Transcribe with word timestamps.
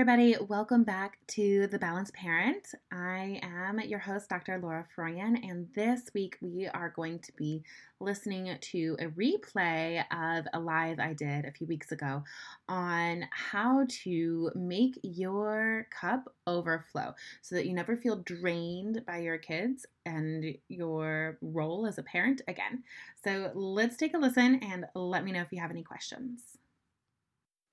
Everybody, 0.00 0.34
welcome 0.48 0.82
back 0.82 1.18
to 1.26 1.66
The 1.66 1.78
Balanced 1.78 2.14
Parent. 2.14 2.66
I 2.90 3.38
am 3.42 3.78
your 3.80 3.98
host, 3.98 4.30
Dr. 4.30 4.58
Laura 4.58 4.86
Froyen, 4.96 5.46
and 5.46 5.68
this 5.74 6.00
week 6.14 6.38
we 6.40 6.66
are 6.68 6.88
going 6.88 7.18
to 7.18 7.32
be 7.34 7.62
listening 8.00 8.56
to 8.58 8.96
a 8.98 9.08
replay 9.08 10.02
of 10.10 10.46
a 10.54 10.58
live 10.58 10.98
I 10.98 11.12
did 11.12 11.44
a 11.44 11.52
few 11.52 11.66
weeks 11.66 11.92
ago 11.92 12.24
on 12.66 13.26
how 13.30 13.84
to 14.04 14.50
make 14.54 14.98
your 15.02 15.86
cup 15.90 16.34
overflow 16.46 17.12
so 17.42 17.56
that 17.56 17.66
you 17.66 17.74
never 17.74 17.94
feel 17.94 18.22
drained 18.24 19.04
by 19.06 19.18
your 19.18 19.36
kids 19.36 19.84
and 20.06 20.56
your 20.68 21.36
role 21.42 21.86
as 21.86 21.98
a 21.98 22.02
parent 22.02 22.40
again. 22.48 22.84
So 23.22 23.50
let's 23.54 23.98
take 23.98 24.14
a 24.14 24.18
listen 24.18 24.60
and 24.62 24.86
let 24.94 25.24
me 25.24 25.32
know 25.32 25.42
if 25.42 25.52
you 25.52 25.60
have 25.60 25.70
any 25.70 25.82
questions. 25.82 26.40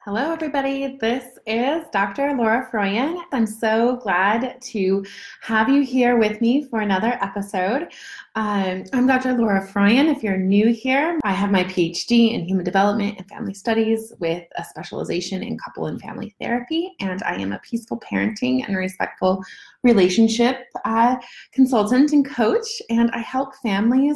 Hello, 0.07 0.31
everybody. 0.31 0.95
This 1.01 1.37
is 1.45 1.83
Dr. 1.91 2.33
Laura 2.33 2.69
Froyen. 2.71 3.21
I'm 3.33 3.45
so 3.45 3.97
glad 3.97 4.61
to 4.61 5.05
have 5.41 5.67
you 5.67 5.81
here 5.81 6.17
with 6.17 6.39
me 6.39 6.63
for 6.63 6.79
another 6.79 7.17
episode. 7.19 7.91
Um, 8.35 8.85
I'm 8.93 9.05
Dr. 9.05 9.33
Laura 9.33 9.67
Froyen. 9.67 10.09
If 10.09 10.23
you're 10.23 10.37
new 10.37 10.71
here, 10.71 11.19
I 11.25 11.33
have 11.33 11.51
my 11.51 11.65
PhD 11.65 12.31
in 12.31 12.45
human 12.45 12.63
development 12.63 13.17
and 13.17 13.27
family 13.27 13.53
studies 13.53 14.13
with 14.19 14.47
a 14.55 14.63
specialization 14.63 15.43
in 15.43 15.57
couple 15.57 15.87
and 15.87 15.99
family 15.99 16.33
therapy, 16.39 16.93
and 17.01 17.21
I 17.23 17.35
am 17.35 17.51
a 17.51 17.59
peaceful 17.59 17.99
parenting 17.99 18.65
and 18.65 18.77
respectful 18.77 19.43
relationship 19.83 20.67
uh, 20.85 21.17
consultant 21.51 22.13
and 22.13 22.25
coach, 22.25 22.81
and 22.89 23.11
I 23.11 23.19
help 23.19 23.55
families 23.57 24.15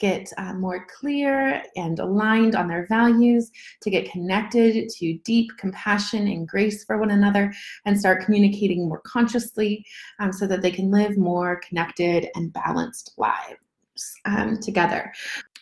get 0.00 0.32
uh, 0.36 0.54
more 0.54 0.84
clear 0.98 1.62
and 1.76 2.00
aligned 2.00 2.56
on 2.56 2.66
their 2.66 2.86
values, 2.86 3.52
to 3.82 3.90
get 3.90 4.10
connected 4.10 4.88
to 4.88 5.18
deep 5.34 5.48
compassion 5.64 6.22
and 6.32 6.48
grace 6.48 6.78
for 6.86 6.96
one 7.04 7.12
another, 7.18 7.44
and 7.84 7.98
start 7.98 8.24
communicating 8.24 8.88
more 8.88 9.02
consciously 9.14 9.84
um, 10.20 10.32
so 10.32 10.44
that 10.46 10.60
they 10.62 10.74
can 10.78 10.90
live 10.90 11.14
more 11.16 11.60
connected 11.66 12.20
and 12.34 12.52
balanced 12.52 13.12
lives 13.16 13.60
um, 14.24 14.58
together. 14.68 15.12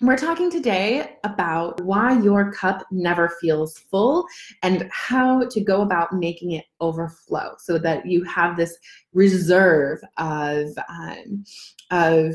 We're 0.00 0.24
talking 0.28 0.50
today 0.50 1.16
about 1.24 1.80
why 1.90 2.20
your 2.28 2.52
cup 2.52 2.78
never 2.90 3.26
feels 3.40 3.78
full 3.90 4.26
and 4.62 4.88
how 4.92 5.30
to 5.54 5.60
go 5.72 5.76
about 5.82 6.12
making 6.12 6.52
it 6.52 6.66
overflow 6.80 7.54
so 7.58 7.78
that 7.78 8.04
you 8.06 8.22
have 8.24 8.56
this 8.56 8.74
reserve 9.14 9.98
of, 10.18 10.66
um, 10.88 11.44
of 11.90 12.34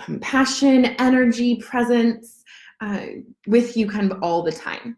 compassion, 0.00 0.86
energy, 1.08 1.56
presence 1.56 2.42
uh, 2.80 3.06
with 3.46 3.76
you 3.76 3.88
kind 3.88 4.10
of 4.10 4.22
all 4.22 4.42
the 4.42 4.52
time. 4.52 4.96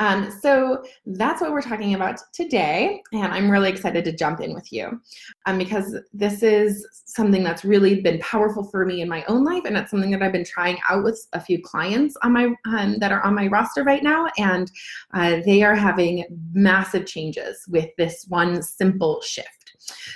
Um, 0.00 0.30
so 0.30 0.82
that's 1.04 1.42
what 1.42 1.52
we're 1.52 1.60
talking 1.60 1.94
about 1.94 2.18
today, 2.32 3.02
and 3.12 3.32
I'm 3.32 3.50
really 3.50 3.68
excited 3.68 4.02
to 4.06 4.16
jump 4.16 4.40
in 4.40 4.54
with 4.54 4.72
you 4.72 4.98
um, 5.44 5.58
because 5.58 5.94
this 6.14 6.42
is 6.42 6.86
something 7.04 7.44
that's 7.44 7.66
really 7.66 8.00
been 8.00 8.18
powerful 8.20 8.64
for 8.64 8.86
me 8.86 9.02
in 9.02 9.08
my 9.08 9.24
own 9.28 9.44
life, 9.44 9.64
and 9.66 9.76
it's 9.76 9.90
something 9.90 10.10
that 10.12 10.22
I've 10.22 10.32
been 10.32 10.44
trying 10.44 10.78
out 10.88 11.04
with 11.04 11.28
a 11.34 11.40
few 11.40 11.62
clients 11.62 12.16
on 12.22 12.32
my 12.32 12.54
um, 12.66 12.98
that 12.98 13.12
are 13.12 13.22
on 13.22 13.34
my 13.34 13.46
roster 13.48 13.84
right 13.84 14.02
now, 14.02 14.26
and 14.38 14.72
uh, 15.12 15.40
they 15.44 15.62
are 15.62 15.74
having 15.74 16.24
massive 16.54 17.04
changes 17.04 17.62
with 17.68 17.90
this 17.98 18.24
one 18.28 18.62
simple 18.62 19.20
shift. 19.20 19.59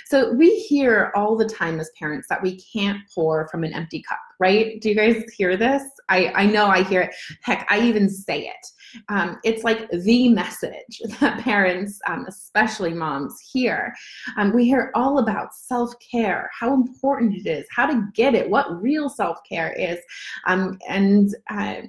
So 0.05 0.31
we 0.33 0.59
hear 0.59 1.11
all 1.15 1.35
the 1.35 1.47
time 1.47 1.79
as 1.79 1.89
parents 1.97 2.27
that 2.29 2.41
we 2.41 2.59
can't 2.59 2.99
pour 3.13 3.47
from 3.47 3.63
an 3.63 3.73
empty 3.73 4.01
cup, 4.01 4.19
right? 4.39 4.79
Do 4.81 4.89
you 4.89 4.95
guys 4.95 5.23
hear 5.35 5.57
this? 5.57 5.83
I, 6.09 6.31
I 6.35 6.45
know 6.45 6.67
I 6.67 6.83
hear 6.83 7.01
it. 7.01 7.15
Heck, 7.41 7.67
I 7.69 7.81
even 7.81 8.09
say 8.09 8.47
it. 8.47 9.01
Um, 9.09 9.39
it's 9.43 9.63
like 9.63 9.89
the 9.91 10.29
message 10.29 11.01
that 11.19 11.41
parents, 11.41 11.99
um, 12.07 12.25
especially 12.27 12.93
moms, 12.93 13.39
hear. 13.39 13.93
Um, 14.37 14.53
we 14.53 14.65
hear 14.65 14.91
all 14.95 15.19
about 15.19 15.53
self 15.53 15.93
care, 15.99 16.49
how 16.57 16.73
important 16.73 17.35
it 17.35 17.47
is, 17.47 17.65
how 17.69 17.85
to 17.85 18.07
get 18.13 18.35
it, 18.35 18.49
what 18.49 18.81
real 18.81 19.09
self 19.09 19.39
care 19.47 19.73
is, 19.73 19.99
um, 20.45 20.77
and 20.87 21.35
uh, 21.49 21.81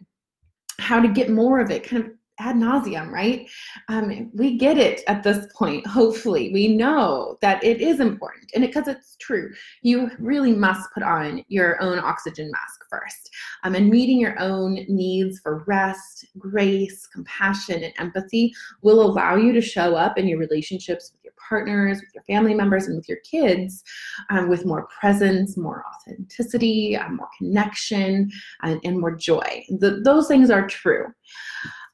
how 0.78 1.00
to 1.00 1.08
get 1.08 1.30
more 1.30 1.60
of 1.60 1.70
it. 1.70 1.84
Kind 1.84 2.04
of 2.04 2.10
ad 2.38 2.56
nauseum, 2.56 3.10
right? 3.10 3.48
Um, 3.88 4.30
we 4.34 4.56
get 4.56 4.78
it 4.78 5.02
at 5.06 5.22
this 5.22 5.47
point, 5.54 5.86
hopefully. 5.98 6.50
We 6.52 6.69
know 6.69 7.38
that 7.42 7.62
it 7.64 7.80
is 7.80 8.00
important. 8.00 8.50
And 8.54 8.64
because 8.64 8.88
it, 8.88 8.98
it's 8.98 9.16
true, 9.16 9.52
you 9.82 10.10
really 10.19 10.52
must 10.52 10.88
put 10.92 11.02
on 11.02 11.44
your 11.48 11.80
own 11.82 11.98
oxygen 11.98 12.50
mask 12.50 12.80
first. 12.91 13.30
Um, 13.64 13.74
and 13.74 13.88
meeting 13.88 14.19
your 14.19 14.38
own 14.41 14.74
needs 14.88 15.41
for 15.41 15.64
rest, 15.66 16.26
grace, 16.38 17.06
compassion, 17.06 17.82
and 17.82 17.92
empathy 17.98 18.54
will 18.82 19.00
allow 19.00 19.36
you 19.36 19.53
to 19.53 19.60
show 19.60 19.94
up 19.94 20.18
in 20.18 20.28
your 20.28 20.38
relationships 20.38 21.12
with 21.12 21.24
your 21.24 21.32
partners, 21.48 22.00
with 22.00 22.14
your 22.14 22.24
family 22.24 22.54
members, 22.54 22.86
and 22.86 22.97
with 22.97 23.08
your 23.08 23.18
kids 23.18 23.82
um, 24.30 24.48
with 24.48 24.64
more 24.64 24.88
presence, 25.00 25.56
more 25.56 25.84
authenticity, 25.94 26.97
um, 26.97 27.16
more 27.16 27.28
connection, 27.38 28.30
and, 28.62 28.80
and 28.84 28.98
more 28.98 29.14
joy. 29.14 29.64
The, 29.68 30.00
those 30.04 30.28
things 30.28 30.50
are 30.50 30.66
true. 30.66 31.06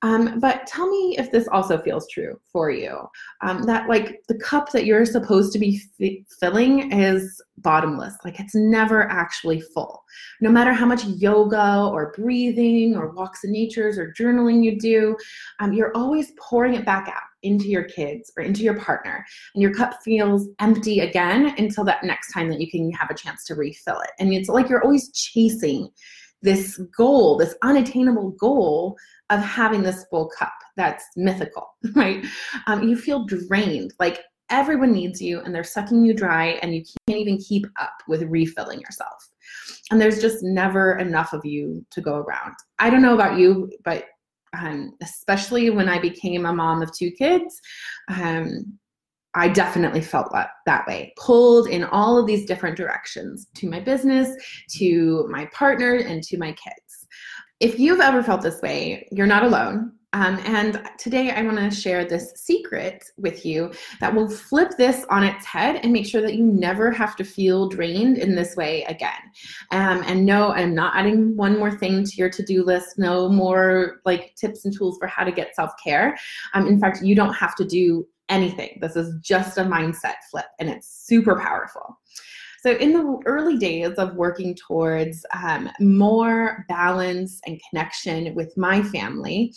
Um, 0.02 0.40
but 0.40 0.66
tell 0.66 0.88
me 0.88 1.16
if 1.16 1.30
this 1.30 1.46
also 1.48 1.78
feels 1.78 2.08
true 2.08 2.38
for 2.52 2.70
you. 2.70 2.98
Um, 3.41 3.62
that 3.65 3.88
like 3.88 4.21
the 4.28 4.34
cup 4.38 4.72
that 4.72 4.84
you're 4.84 5.04
supposed 5.04 5.53
to 5.53 5.59
be 5.60 5.80
f- 6.00 6.27
filling 6.41 6.92
is 6.92 7.41
bottomless. 7.59 8.15
Like 8.24 8.41
it's 8.41 8.54
never 8.54 9.09
actually 9.10 9.60
full. 9.60 10.03
No 10.41 10.50
matter 10.50 10.72
how 10.72 10.86
much 10.86 11.04
yoga 11.04 11.88
or 11.91 12.12
breathing 12.16 12.97
or 12.97 13.12
walks 13.12 13.44
in 13.44 13.53
natures 13.53 13.97
or 13.97 14.12
journaling 14.18 14.65
you 14.65 14.78
do, 14.78 15.16
um, 15.60 15.72
you're 15.72 15.97
always 15.97 16.32
pouring 16.32 16.74
it 16.74 16.84
back 16.84 17.09
out 17.09 17.22
into 17.44 17.68
your 17.68 17.84
kids 17.84 18.32
or 18.36 18.42
into 18.42 18.62
your 18.62 18.78
partner, 18.78 19.24
and 19.54 19.62
your 19.62 19.74
cup 19.74 19.98
feels 20.04 20.48
empty 20.60 21.00
again 21.00 21.54
until 21.59 21.84
that 21.84 22.04
next 22.04 22.32
time 22.32 22.48
that 22.48 22.60
you 22.60 22.71
can 22.71 22.91
have 22.92 23.10
a 23.10 23.15
chance 23.15 23.44
to 23.44 23.54
refill 23.54 24.00
it. 24.00 24.10
And 24.18 24.32
it's 24.32 24.48
like 24.48 24.68
you're 24.68 24.82
always 24.82 25.10
chasing 25.12 25.88
this 26.42 26.77
goal, 26.97 27.38
this 27.38 27.54
unattainable 27.62 28.32
goal 28.32 28.97
of 29.32 29.40
having 29.40 29.82
this 29.82 30.04
full 30.10 30.30
cup 30.38 30.52
that's 30.76 31.04
mythical, 31.16 31.74
right? 31.94 32.24
Um, 32.66 32.88
you 32.88 32.96
feel 32.96 33.24
drained, 33.24 33.94
like 33.98 34.20
everyone 34.50 34.92
needs 34.92 35.20
you 35.20 35.40
and 35.40 35.54
they're 35.54 35.64
sucking 35.64 36.04
you 36.04 36.12
dry 36.12 36.58
and 36.62 36.74
you 36.74 36.84
can't 37.08 37.18
even 37.18 37.38
keep 37.38 37.66
up 37.80 37.94
with 38.06 38.22
refilling 38.24 38.80
yourself. 38.80 39.28
And 39.90 40.00
there's 40.00 40.20
just 40.20 40.42
never 40.42 40.98
enough 40.98 41.32
of 41.32 41.44
you 41.44 41.84
to 41.90 42.00
go 42.00 42.16
around. 42.16 42.54
I 42.78 42.90
don't 42.90 43.02
know 43.02 43.14
about 43.14 43.38
you, 43.38 43.70
but 43.84 44.04
um, 44.56 44.92
especially 45.00 45.70
when 45.70 45.88
I 45.88 45.98
became 45.98 46.44
a 46.44 46.52
mom 46.52 46.82
of 46.82 46.92
two 46.94 47.10
kids, 47.10 47.58
um, 48.08 48.78
I 49.34 49.48
definitely 49.48 50.02
felt 50.02 50.30
that, 50.32 50.50
that 50.66 50.86
way, 50.86 51.14
pulled 51.16 51.66
in 51.68 51.84
all 51.84 52.18
of 52.18 52.26
these 52.26 52.44
different 52.44 52.76
directions 52.76 53.46
to 53.54 53.70
my 53.70 53.80
business, 53.80 54.36
to 54.76 55.26
my 55.30 55.46
partner, 55.46 55.94
and 55.94 56.22
to 56.24 56.36
my 56.36 56.52
kids 56.52 57.02
if 57.62 57.78
you've 57.78 58.00
ever 58.00 58.24
felt 58.24 58.42
this 58.42 58.60
way, 58.60 59.06
you're 59.12 59.26
not 59.26 59.44
alone. 59.44 59.92
Um, 60.14 60.38
and 60.44 60.82
today 60.98 61.30
I 61.30 61.42
want 61.42 61.56
to 61.59 61.70
share 61.70 62.04
this 62.04 62.32
secret 62.34 63.04
with 63.16 63.47
you 63.47 63.72
that 64.00 64.12
will 64.12 64.28
flip 64.28 64.72
this 64.76 65.06
on 65.09 65.24
its 65.24 65.47
head 65.47 65.76
and 65.76 65.92
make 65.92 66.04
sure 66.04 66.20
that 66.20 66.34
you 66.34 66.44
never 66.44 66.91
have 66.91 67.16
to 67.16 67.24
feel 67.24 67.68
drained 67.68 68.18
in 68.18 68.34
this 68.34 68.56
way 68.56 68.82
again. 68.88 69.20
Um, 69.70 70.03
and 70.06 70.26
no, 70.26 70.48
I'm 70.48 70.74
not 70.74 70.97
adding 70.97 71.34
one 71.36 71.56
more 71.56 71.70
thing 71.70 72.04
to 72.04 72.16
your 72.16 72.28
to 72.30 72.42
do 72.42 72.64
list, 72.64 72.98
no 72.98 73.28
more 73.28 74.00
like 74.04 74.34
tips 74.34 74.65
and 74.65 74.76
tools 74.76 74.98
for 74.98 75.06
how 75.06 75.24
to 75.24 75.32
get 75.32 75.54
self 75.54 75.70
care. 75.82 76.18
Um, 76.53 76.66
in 76.66 76.80
fact, 76.80 77.03
you 77.03 77.15
don't 77.15 77.32
have 77.32 77.54
to 77.56 77.65
do 77.65 78.06
anything. 78.28 78.78
This 78.82 78.97
is 78.97 79.15
just 79.22 79.56
a 79.56 79.62
mindset 79.62 80.16
flip 80.30 80.47
and 80.58 80.68
it's 80.68 81.06
super 81.06 81.38
powerful. 81.38 81.97
So, 82.62 82.70
in 82.76 82.92
the 82.92 83.20
early 83.26 83.59
days 83.59 83.94
of 83.98 84.14
working 84.14 84.54
towards 84.54 85.26
um, 85.34 85.68
more 85.80 86.64
balance 86.68 87.41
and 87.44 87.60
connection 87.68 88.34
with 88.36 88.56
my 88.56 88.82
family, 88.84 89.53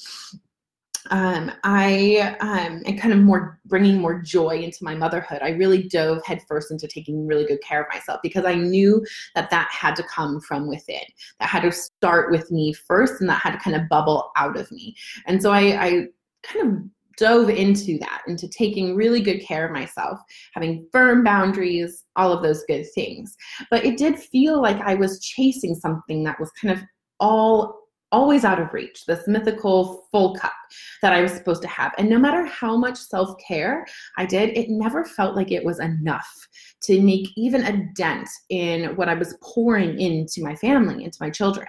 um, 1.12 1.52
I 1.64 2.36
um, 2.40 2.82
and 2.86 3.00
kind 3.00 3.14
of 3.14 3.20
more 3.20 3.60
bringing 3.66 4.02
more 4.02 4.20
joy 4.20 4.58
into 4.58 4.84
my 4.84 4.96
motherhood. 4.96 5.40
I 5.44 5.50
really 5.50 5.84
dove 5.84 6.26
headfirst 6.26 6.72
into 6.72 6.88
taking 6.88 7.28
really 7.28 7.46
good 7.46 7.62
care 7.62 7.84
of 7.84 7.88
myself 7.94 8.22
because 8.24 8.44
I 8.44 8.56
knew 8.56 9.06
that 9.36 9.52
that 9.52 9.70
had 9.72 9.96
to 9.98 10.04
come 10.04 10.42
from 10.42 10.68
within. 10.68 11.04
That 11.40 11.50
had 11.50 11.62
to 11.62 11.72
start 11.72 12.32
with 12.32 12.50
me 12.50 12.74
first, 12.74 13.22
and 13.22 13.30
that 13.30 13.42
had 13.42 13.52
to 13.52 13.60
kind 13.60 13.76
of 13.76 13.88
bubble 13.88 14.32
out 14.36 14.58
of 14.58 14.72
me. 14.72 14.96
And 15.28 15.42
so 15.42 15.52
I, 15.52 15.60
I 15.86 16.08
kind 16.44 16.68
of 16.68 16.84
dove 17.18 17.50
into 17.50 17.98
that, 18.00 18.22
into 18.28 18.48
taking 18.48 18.96
really 18.96 19.22
good 19.22 19.40
care 19.40 19.66
of 19.66 19.72
myself, 19.72 20.20
having 20.54 20.88
firm 20.92 21.24
boundaries, 21.24 22.04
all 22.16 22.32
of 22.32 22.44
those 22.44 22.64
good 22.66 22.86
things. 22.94 23.36
But 23.70 23.86
it 23.86 23.98
did 23.98 24.20
feel 24.20 24.62
like 24.62 24.78
I 24.82 24.96
was 24.96 25.20
chasing 25.22 25.76
something 25.76 26.24
that 26.24 26.40
was 26.40 26.52
kind 26.62 26.72
of 26.78 26.84
all 27.20 27.86
always 28.12 28.46
out 28.46 28.62
of 28.62 28.72
reach, 28.72 29.06
this 29.06 29.28
mythical 29.28 30.08
full 30.12 30.36
cup 30.36 30.54
that 31.02 31.12
I 31.12 31.22
was 31.22 31.34
supposed 31.34 31.62
to 31.64 31.68
have. 31.68 31.94
And 31.98 32.10
no 32.10 32.18
matter 32.18 32.46
how 32.46 32.78
much 32.78 32.98
self 32.98 33.36
care 33.46 33.86
I 34.18 34.26
did, 34.26 34.58
it 34.58 34.70
never 34.70 35.04
felt 35.04 35.36
like 35.36 35.52
it 35.52 35.66
was 35.66 35.80
enough 35.80 36.30
to 36.84 37.02
make 37.02 37.28
even 37.36 37.66
a 37.66 37.90
dent 37.94 38.30
in 38.50 38.96
what 38.96 39.10
I 39.10 39.16
was 39.16 39.36
pouring 39.42 40.00
into 40.00 40.44
my 40.44 40.56
family, 40.56 41.04
into 41.04 41.18
my 41.20 41.30
children. 41.30 41.68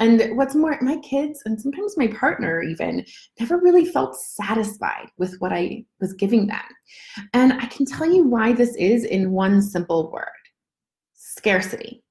And 0.00 0.36
what's 0.36 0.54
more, 0.54 0.76
my 0.80 0.96
kids 0.98 1.42
and 1.44 1.60
sometimes 1.60 1.96
my 1.96 2.08
partner 2.08 2.62
even 2.62 3.04
never 3.38 3.58
really 3.58 3.84
felt 3.84 4.16
satisfied 4.16 5.08
with 5.18 5.36
what 5.38 5.52
I 5.52 5.84
was 6.00 6.14
giving 6.14 6.46
them. 6.46 6.64
And 7.32 7.52
I 7.54 7.66
can 7.66 7.86
tell 7.86 8.10
you 8.10 8.24
why 8.24 8.52
this 8.52 8.74
is 8.76 9.04
in 9.04 9.30
one 9.30 9.62
simple 9.62 10.10
word 10.10 10.28
scarcity. 11.14 12.02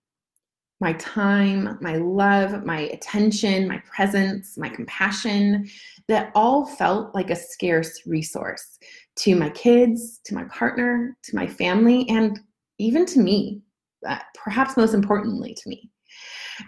My 0.80 0.94
time, 0.94 1.78
my 1.82 1.96
love, 1.96 2.66
my 2.66 2.82
attention, 2.82 3.68
my 3.68 3.82
presence, 3.90 4.58
my 4.58 4.68
compassion, 4.68 5.70
that 6.08 6.32
all 6.36 6.66
felt 6.66 7.14
like 7.16 7.30
a 7.30 7.36
scarce 7.36 8.06
resource 8.06 8.80
to 9.18 9.36
my 9.36 9.50
kids, 9.52 10.20
to 10.26 10.34
my 10.34 10.44
partner, 10.46 11.16
to 11.24 11.36
my 11.36 11.48
family, 11.48 12.10
and 12.10 12.40
even 12.80 13.06
to 13.06 13.20
me, 13.20 13.62
uh, 14.06 14.20
perhaps 14.36 14.76
most 14.76 14.94
importantly 14.94 15.54
to 15.54 15.70
me. 15.70 15.90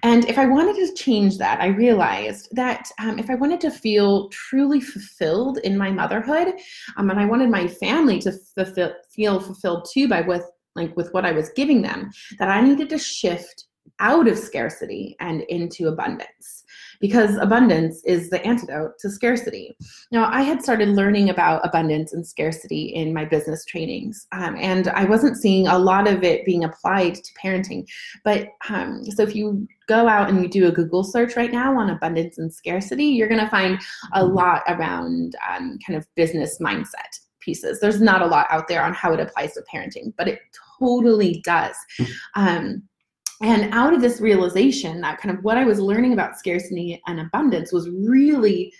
And 0.03 0.25
if 0.25 0.37
I 0.37 0.45
wanted 0.45 0.75
to 0.75 0.93
change 0.93 1.37
that, 1.37 1.61
I 1.61 1.67
realized 1.67 2.49
that 2.51 2.89
um, 2.99 3.19
if 3.19 3.29
I 3.29 3.35
wanted 3.35 3.61
to 3.61 3.71
feel 3.71 4.29
truly 4.29 4.81
fulfilled 4.81 5.59
in 5.59 5.77
my 5.77 5.91
motherhood, 5.91 6.53
um, 6.97 7.09
and 7.09 7.19
I 7.19 7.25
wanted 7.25 7.49
my 7.49 7.67
family 7.67 8.19
to 8.19 8.31
fulfill, 8.31 8.93
feel 9.09 9.39
fulfilled 9.39 9.87
too 9.91 10.07
by 10.07 10.21
with 10.21 10.45
like 10.75 10.95
with 10.97 11.13
what 11.13 11.25
I 11.25 11.31
was 11.31 11.49
giving 11.55 11.81
them, 11.81 12.11
that 12.37 12.49
I 12.49 12.59
needed 12.59 12.89
to 12.89 12.97
shift 12.97 13.65
out 13.99 14.27
of 14.27 14.37
scarcity 14.37 15.15
and 15.21 15.41
into 15.43 15.87
abundance 15.87 16.64
because 16.99 17.35
abundance 17.37 18.03
is 18.05 18.29
the 18.29 18.45
antidote 18.45 18.97
to 18.99 19.09
scarcity. 19.09 19.75
Now, 20.11 20.29
I 20.31 20.41
had 20.41 20.61
started 20.61 20.89
learning 20.89 21.29
about 21.29 21.65
abundance 21.65 22.13
and 22.13 22.25
scarcity 22.25 22.85
in 22.85 23.13
my 23.13 23.25
business 23.25 23.65
trainings, 23.65 24.27
um, 24.31 24.55
and 24.59 24.87
I 24.89 25.05
wasn't 25.05 25.37
seeing 25.37 25.67
a 25.67 25.77
lot 25.77 26.07
of 26.07 26.23
it 26.23 26.45
being 26.45 26.63
applied 26.63 27.15
to 27.15 27.33
parenting. 27.41 27.87
But 28.23 28.49
um, 28.69 29.03
so 29.05 29.23
if 29.23 29.35
you 29.35 29.67
go 29.87 30.07
out 30.07 30.29
and 30.29 30.41
you 30.41 30.47
do 30.47 30.67
a 30.67 30.71
Google 30.71 31.03
search 31.03 31.35
right 31.35 31.51
now 31.51 31.77
on 31.77 31.89
abundance 31.89 32.37
and 32.37 32.53
scarcity, 32.53 33.05
you're 33.05 33.27
going 33.27 33.43
to 33.43 33.49
find 33.49 33.79
a 34.13 34.25
lot 34.25 34.63
around 34.67 35.35
um, 35.49 35.77
kind 35.85 35.97
of 35.97 36.07
business 36.15 36.59
mindset 36.59 37.19
pieces. 37.39 37.79
There's 37.79 38.01
not 38.01 38.21
a 38.21 38.25
lot 38.25 38.47
out 38.49 38.67
there 38.67 38.83
on 38.83 38.93
how 38.93 39.13
it 39.13 39.19
applies 39.19 39.53
to 39.53 39.63
parenting, 39.71 40.13
but 40.17 40.27
it 40.27 40.39
totally 40.79 41.41
does. 41.45 41.75
Hmm. 41.97 42.05
Um, 42.35 42.83
and 43.41 43.73
out 43.73 43.93
of 43.93 44.01
this 44.01 44.21
realization 44.21 45.01
that 45.01 45.19
kind 45.19 45.37
of 45.37 45.43
what 45.43 45.57
I 45.57 45.65
was 45.65 45.79
learning 45.79 46.13
about 46.13 46.37
scarcity 46.37 47.01
and 47.07 47.19
abundance 47.19 47.71
was 47.71 47.89
really 47.89 48.73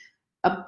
a, 0.44 0.64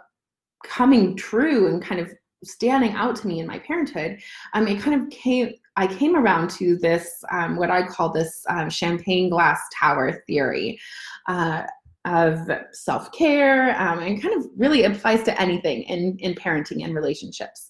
coming 0.65 1.15
true 1.15 1.67
and 1.67 1.81
kind 1.81 2.01
of 2.01 2.11
standing 2.43 2.91
out 2.91 3.15
to 3.17 3.27
me 3.27 3.39
in 3.39 3.47
my 3.47 3.59
parenthood, 3.59 4.19
um, 4.53 4.67
it 4.67 4.79
kind 4.81 5.01
of 5.01 5.09
came. 5.09 5.53
I 5.75 5.85
came 5.85 6.15
around 6.15 6.49
to 6.51 6.75
this 6.77 7.23
um, 7.31 7.55
what 7.55 7.69
I 7.69 7.85
call 7.85 8.11
this 8.11 8.43
um, 8.49 8.69
champagne 8.69 9.29
glass 9.29 9.61
tower 9.79 10.23
theory. 10.27 10.79
Uh, 11.27 11.63
of 12.05 12.49
self 12.71 13.11
care 13.11 13.79
um, 13.81 13.99
and 13.99 14.21
kind 14.21 14.33
of 14.33 14.49
really 14.55 14.83
applies 14.83 15.23
to 15.23 15.41
anything 15.41 15.83
in, 15.83 16.17
in 16.19 16.33
parenting 16.35 16.85
and 16.85 16.95
relationships. 16.95 17.69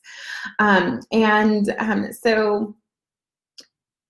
Um, 0.59 1.01
and 1.11 1.73
um, 1.79 2.13
so 2.13 2.75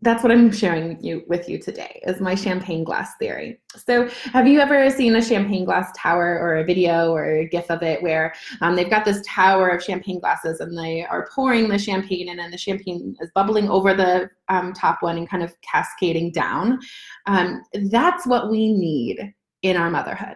that's 0.02 0.22
what 0.22 0.32
I'm 0.32 0.52
sharing 0.52 0.90
with 0.90 1.04
you 1.04 1.24
with 1.28 1.50
you 1.50 1.58
today 1.58 2.02
is 2.06 2.22
my 2.22 2.36
champagne 2.36 2.84
glass 2.84 3.16
theory. 3.18 3.60
So, 3.76 4.08
have 4.32 4.48
you 4.48 4.60
ever 4.60 4.90
seen 4.92 5.16
a 5.16 5.22
champagne 5.22 5.66
glass 5.66 5.92
tower 5.98 6.40
or 6.40 6.58
a 6.58 6.64
video 6.64 7.12
or 7.12 7.26
a 7.26 7.48
gif 7.48 7.72
of 7.72 7.82
it 7.82 8.04
where 8.04 8.34
um, 8.62 8.76
they've 8.76 8.90
got 8.90 9.06
this 9.06 9.26
tower 9.26 9.70
of 9.70 9.84
champagne 9.84 10.20
glasses 10.20 10.60
and 10.60 10.78
they 10.78 11.04
are 11.04 11.28
pouring 11.34 11.68
the 11.68 11.80
champagne 11.80 12.30
and 12.30 12.54
the 12.54 12.58
champagne 12.58 13.16
is 13.22 13.32
bubbling 13.34 13.70
over 13.70 13.96
the 13.96 14.30
um, 14.50 14.72
top 14.72 15.02
one 15.02 15.18
and 15.18 15.30
kind 15.30 15.42
of 15.42 15.54
cascading 15.62 16.32
down? 16.32 16.80
Um, 17.26 17.64
that's 17.90 18.28
what 18.28 18.52
we 18.52 18.74
need 18.74 19.34
in 19.64 19.78
our 19.78 19.90
motherhood, 19.90 20.36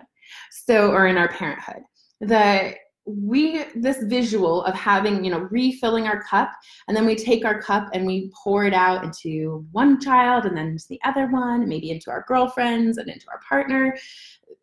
so 0.49 0.91
or 0.91 1.05
in 1.05 1.17
our 1.17 1.27
parenthood. 1.27 1.83
The 2.19 2.75
we 3.05 3.65
this 3.75 4.03
visual 4.03 4.63
of 4.63 4.75
having 4.75 5.23
you 5.23 5.31
know 5.31 5.47
refilling 5.49 6.07
our 6.07 6.23
cup 6.23 6.51
and 6.87 6.95
then 6.95 7.05
we 7.05 7.15
take 7.15 7.43
our 7.45 7.59
cup 7.61 7.89
and 7.93 8.05
we 8.05 8.31
pour 8.43 8.65
it 8.65 8.73
out 8.73 9.03
into 9.03 9.65
one 9.71 9.99
child 9.99 10.45
and 10.45 10.55
then 10.55 10.67
into 10.67 10.85
the 10.87 10.99
other 11.03 11.27
one 11.27 11.67
maybe 11.67 11.89
into 11.89 12.11
our 12.11 12.23
girlfriends 12.27 12.97
and 12.97 13.09
into 13.09 13.25
our 13.29 13.39
partner. 13.47 13.97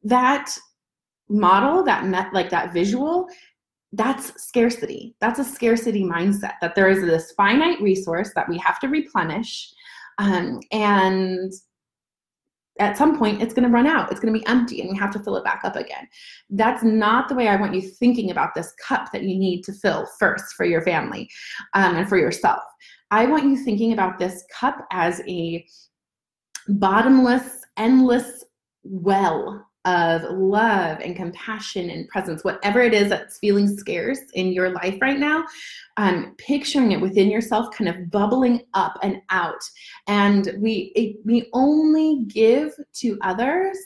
That 0.05 0.57
model 1.29 1.83
that 1.85 2.07
met 2.07 2.33
like 2.33 2.51
that 2.51 2.73
visual 2.73 3.29
that's 3.93 4.43
scarcity. 4.43 5.17
That's 5.21 5.39
a 5.39 5.45
scarcity 5.45 6.05
mindset 6.05 6.55
that 6.61 6.75
there 6.75 6.91
is 6.91 7.01
this 7.01 7.33
finite 7.33 7.81
resource 7.81 8.33
that 8.35 8.49
we 8.49 8.59
have 8.59 8.79
to 8.81 8.89
replenish 8.89 9.73
um, 10.19 10.61
and 10.73 11.53
at 12.79 12.97
some 12.97 13.19
point 13.19 13.43
it's 13.43 13.55
going 13.55 13.67
to 13.67 13.73
run 13.73 13.87
out. 13.87 14.11
It's 14.11 14.21
going 14.21 14.33
to 14.33 14.39
be 14.39 14.47
empty 14.47 14.81
and 14.81 14.91
we 14.91 14.97
have 14.97 15.13
to 15.13 15.19
fill 15.19 15.37
it 15.37 15.45
back 15.45 15.61
up 15.65 15.77
again. 15.77 16.09
That's 16.51 16.83
not 16.83 17.29
the 17.29 17.35
way 17.35 17.49
i 17.49 17.57
want 17.57 17.75
you 17.75 17.83
thinking 17.83 18.31
about 18.31 18.55
this 18.55 18.73
cup 18.83 19.13
that 19.13 19.23
you 19.23 19.39
need 19.39 19.63
to 19.65 19.73
fill 19.73 20.07
first 20.19 20.55
for 20.55 20.65
your 20.65 20.83
family 20.83 21.29
um, 21.75 21.97
and 21.97 22.09
for 22.09 22.17
yourself. 22.17 22.63
I 23.11 23.27
want 23.27 23.45
you 23.45 23.57
thinking 23.57 23.93
about 23.93 24.19
this 24.19 24.45
cup 24.53 24.87
as 24.91 25.23
a 25.27 25.67
bottomless 26.69 27.65
endless 27.79 28.45
well 28.83 29.68
of 29.85 30.23
love 30.31 30.99
and 31.01 31.17
compassion 31.17 31.91
and 31.91 32.09
presence, 32.09 32.45
whatever 32.45 32.81
it 32.81 32.93
is 32.93 33.09
that's 33.09 33.39
feeling 33.39 33.69
scarce 33.69 34.21
in 34.35 34.53
your 34.53 34.71
life 34.71 34.99
right 35.01 35.19
now, 35.19 35.45
um, 35.97 36.35
picturing 36.39 36.93
it 36.93 37.01
within 37.01 37.31
yourself, 37.31 37.75
kind 37.75 37.89
of 37.89 38.11
bubbling 38.11 38.63
up 38.75 38.99
and 39.03 39.23
out. 39.31 39.63
And 40.07 40.53
we 40.59 40.93
it, 40.95 41.17
we 41.25 41.49
only 41.53 42.25
give 42.27 42.73
to 42.95 43.19
others 43.23 43.79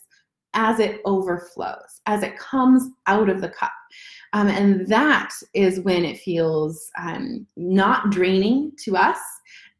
as 0.54 0.80
it 0.80 1.00
overflows, 1.04 2.00
as 2.06 2.22
it 2.22 2.36
comes 2.36 2.90
out 3.06 3.28
of 3.28 3.40
the 3.40 3.48
cup. 3.48 3.72
Um, 4.32 4.48
and 4.48 4.86
that 4.88 5.32
is 5.54 5.80
when 5.80 6.04
it 6.04 6.18
feels 6.18 6.90
um, 6.98 7.46
not 7.56 8.10
draining 8.10 8.72
to 8.84 8.96
us 8.96 9.18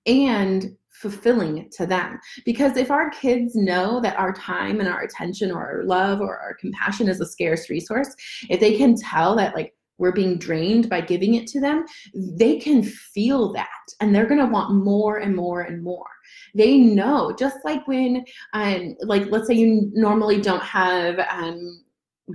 and 0.07 0.77
fulfilling 1.03 1.69
to 1.73 1.85
them. 1.85 2.19
Because 2.47 2.77
if 2.77 2.91
our 2.91 3.11
kids 3.11 3.57
know 3.57 4.01
that 4.01 4.19
our 4.19 4.33
time 4.33 4.79
and 4.79 4.89
our 4.89 5.03
attention 5.03 5.51
or 5.51 5.59
our 5.59 5.85
love 5.85 6.21
or 6.21 6.39
our 6.39 6.55
compassion 6.55 7.09
is 7.09 7.21
a 7.21 7.27
scarce 7.27 7.69
resource, 7.69 8.15
if 8.49 8.61
they 8.61 8.79
can 8.79 8.97
tell 8.97 9.35
that, 9.37 9.55
like, 9.55 9.75
we're 9.99 10.13
being 10.13 10.39
drained 10.39 10.89
by 10.89 11.01
giving 11.01 11.35
it 11.35 11.47
to 11.47 11.61
them, 11.61 11.85
they 12.15 12.59
can 12.59 12.83
feel 12.83 13.53
that 13.53 13.69
and 14.01 14.15
they're 14.15 14.27
going 14.27 14.41
to 14.41 14.47
want 14.47 14.75
more 14.75 15.19
and 15.19 15.37
more 15.37 15.63
and 15.63 15.83
more. 15.83 16.07
They 16.55 16.79
know, 16.79 17.35
just 17.39 17.59
like 17.65 17.87
when, 17.87 18.25
um, 18.53 18.97
like, 19.03 19.27
let's 19.31 19.47
say 19.47 19.55
you 19.55 19.91
normally 19.93 20.41
don't 20.41 20.63
have, 20.63 21.19
um, 21.31 21.85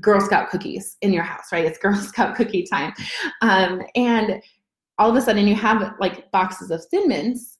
Girl 0.01 0.21
Scout 0.21 0.49
cookies 0.49 0.97
in 1.01 1.11
your 1.11 1.23
house, 1.23 1.51
right? 1.51 1.65
It's 1.65 1.77
Girl 1.81 1.95
Scout 1.95 2.35
cookie 2.35 2.63
time. 2.63 2.93
Um, 3.41 3.81
and 3.95 4.41
all 4.97 5.09
of 5.09 5.15
a 5.15 5.21
sudden 5.21 5.47
you 5.47 5.55
have 5.55 5.93
like 5.99 6.29
boxes 6.31 6.71
of 6.71 6.83
Thin 6.85 7.07
Mints 7.07 7.57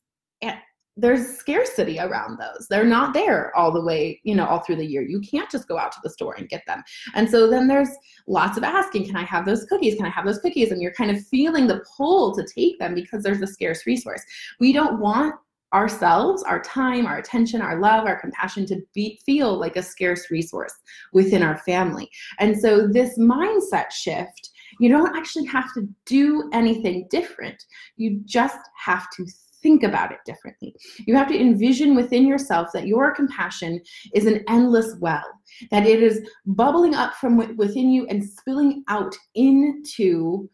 there's 0.98 1.38
scarcity 1.38 2.00
around 2.00 2.40
those. 2.40 2.68
They're 2.68 2.84
not 2.84 3.14
there 3.14 3.56
all 3.56 3.72
the 3.72 3.84
way, 3.84 4.20
you 4.24 4.36
know, 4.36 4.46
all 4.46 4.60
through 4.60 4.78
the 4.78 4.86
year. 4.86 5.04
You 5.04 5.22
can't 5.22 5.50
just 5.50 5.68
go 5.68 5.78
out 5.78 5.92
to 5.94 6.00
the 6.04 6.10
store 6.10 6.34
and 6.34 6.50
get 6.50 6.64
them. 6.66 6.84
And 7.14 7.30
so 7.30 7.50
then 7.50 7.68
there's 7.68 7.90
lots 8.28 8.58
of 8.58 8.64
asking, 8.64 9.06
can 9.06 9.16
I 9.16 9.24
have 9.24 9.46
those 9.46 9.66
cookies? 9.66 9.96
Can 9.96 10.06
I 10.06 10.10
have 10.10 10.26
those 10.26 10.40
cookies? 10.40 10.72
And 10.72 10.82
you're 10.82 10.94
kind 10.94 11.12
of 11.12 11.26
feeling 11.28 11.68
the 11.68 11.84
pull 11.96 12.36
to 12.36 12.44
take 12.44 12.80
them 12.80 12.96
because 12.96 13.24
there's 13.24 13.42
a 13.42 13.48
scarce 13.48 13.86
resource. 13.86 14.24
We 14.60 14.74
don't 14.74 15.00
want 15.00 15.36
ourselves, 15.74 16.44
our 16.44 16.62
time, 16.62 17.06
our 17.06 17.18
attention, 17.18 17.62
our 17.62 17.80
love, 17.80 18.06
our 18.06 18.20
compassion 18.20 18.66
to 18.66 18.82
be, 18.94 19.20
feel 19.26 19.58
like 19.58 19.76
a 19.76 19.84
scarce 19.84 20.32
resource 20.32 20.74
within 21.14 21.44
our 21.44 21.58
family. 21.60 22.10
And 22.40 22.58
so 22.58 22.88
this 22.88 23.18
mindset 23.20 23.92
shift, 23.92 24.52
you 24.80 24.90
don't 24.90 25.16
actually 25.16 25.46
have 25.46 25.74
to 25.74 25.88
do 26.06 26.50
anything 26.54 27.08
different. 27.10 27.66
You 27.98 28.22
just 28.26 28.58
have 28.78 29.10
to 29.18 29.26
think 29.62 29.84
about 29.84 30.12
it 30.12 30.20
differently. 30.26 30.76
You 31.06 31.16
have 31.16 31.28
to 31.30 31.40
envision 31.40 31.96
within 31.96 32.28
yourself 32.28 32.70
that 32.74 32.88
your 32.88 33.14
compassion 33.14 33.82
is 34.14 34.26
an 34.26 34.44
endless 34.48 34.96
well, 35.00 35.26
that 35.72 35.86
it 35.86 36.02
is 36.02 36.28
bubbling 36.46 36.96
up 36.96 37.16
from 37.16 37.56
within 37.58 37.92
you 37.92 38.06
and 38.08 38.24
spilling 38.24 38.84
out 38.88 39.16
into 39.36 40.50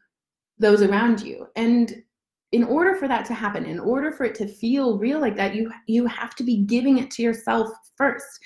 those 0.59 0.81
around 0.81 1.21
you. 1.21 1.47
And 1.55 1.93
in 2.51 2.63
order 2.63 2.95
for 2.95 3.07
that 3.07 3.25
to 3.25 3.33
happen, 3.33 3.65
in 3.65 3.79
order 3.79 4.11
for 4.11 4.25
it 4.25 4.35
to 4.35 4.47
feel 4.47 4.99
real 4.99 5.19
like 5.19 5.35
that, 5.37 5.55
you 5.55 5.71
you 5.87 6.05
have 6.05 6.35
to 6.35 6.43
be 6.43 6.57
giving 6.63 6.99
it 6.99 7.09
to 7.11 7.23
yourself 7.23 7.69
first. 7.97 8.39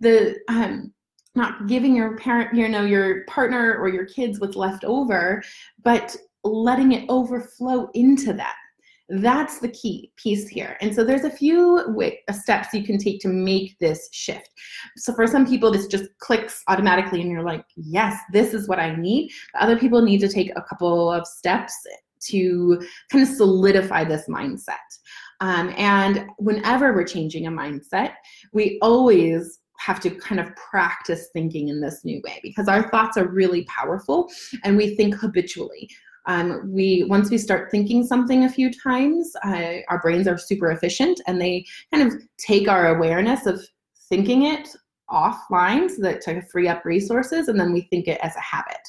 The 0.00 0.36
um 0.48 0.92
not 1.34 1.66
giving 1.66 1.96
your 1.96 2.16
parent, 2.18 2.54
you 2.54 2.68
know, 2.68 2.84
your 2.84 3.24
partner 3.24 3.76
or 3.76 3.88
your 3.88 4.04
kids 4.04 4.38
what's 4.38 4.54
left 4.54 4.84
over, 4.84 5.42
but 5.82 6.14
letting 6.44 6.92
it 6.92 7.06
overflow 7.08 7.88
into 7.94 8.32
that. 8.34 8.54
That's 9.08 9.58
the 9.58 9.68
key 9.68 10.12
piece 10.16 10.48
here. 10.48 10.78
And 10.80 10.94
so 10.94 11.04
there's 11.04 11.24
a 11.24 11.30
few 11.30 11.78
uh, 12.28 12.32
steps 12.32 12.72
you 12.72 12.82
can 12.82 12.96
take 12.96 13.20
to 13.20 13.28
make 13.28 13.78
this 13.78 14.08
shift. 14.12 14.48
So 14.96 15.12
for 15.12 15.26
some 15.26 15.46
people, 15.46 15.70
this 15.70 15.86
just 15.86 16.04
clicks 16.20 16.62
automatically 16.68 17.20
and 17.20 17.30
you're 17.30 17.42
like, 17.42 17.64
yes, 17.76 18.18
this 18.32 18.54
is 18.54 18.66
what 18.66 18.78
I 18.78 18.96
need. 18.96 19.30
Other 19.60 19.78
people 19.78 20.00
need 20.00 20.20
to 20.20 20.28
take 20.28 20.50
a 20.56 20.62
couple 20.62 21.12
of 21.12 21.26
steps 21.26 21.74
to 22.28 22.80
kind 23.12 23.22
of 23.22 23.28
solidify 23.28 24.04
this 24.04 24.26
mindset. 24.28 24.78
Um, 25.40 25.74
and 25.76 26.26
whenever 26.38 26.94
we're 26.94 27.04
changing 27.04 27.46
a 27.46 27.50
mindset, 27.50 28.14
we 28.52 28.78
always 28.80 29.60
have 29.78 30.00
to 30.00 30.10
kind 30.10 30.40
of 30.40 30.54
practice 30.56 31.28
thinking 31.32 31.68
in 31.68 31.80
this 31.80 32.04
new 32.04 32.22
way 32.24 32.40
because 32.42 32.68
our 32.68 32.88
thoughts 32.90 33.16
are 33.16 33.26
really 33.26 33.64
powerful 33.64 34.30
and 34.62 34.76
we 34.76 34.94
think 34.96 35.14
habitually. 35.14 35.90
Um, 36.26 36.72
we 36.72 37.04
once 37.08 37.30
we 37.30 37.38
start 37.38 37.70
thinking 37.70 38.04
something 38.04 38.44
a 38.44 38.48
few 38.48 38.72
times, 38.72 39.34
uh, 39.44 39.76
our 39.88 40.00
brains 40.00 40.26
are 40.26 40.38
super 40.38 40.70
efficient 40.70 41.20
and 41.26 41.40
they 41.40 41.64
kind 41.92 42.06
of 42.06 42.20
take 42.38 42.68
our 42.68 42.96
awareness 42.96 43.46
of 43.46 43.60
thinking 44.08 44.44
it 44.44 44.68
offline 45.10 45.90
so 45.90 46.00
that 46.00 46.22
to 46.22 46.42
free 46.50 46.66
up 46.66 46.84
resources 46.84 47.48
and 47.48 47.60
then 47.60 47.72
we 47.72 47.82
think 47.82 48.08
it 48.08 48.18
as 48.22 48.34
a 48.36 48.40
habit. 48.40 48.80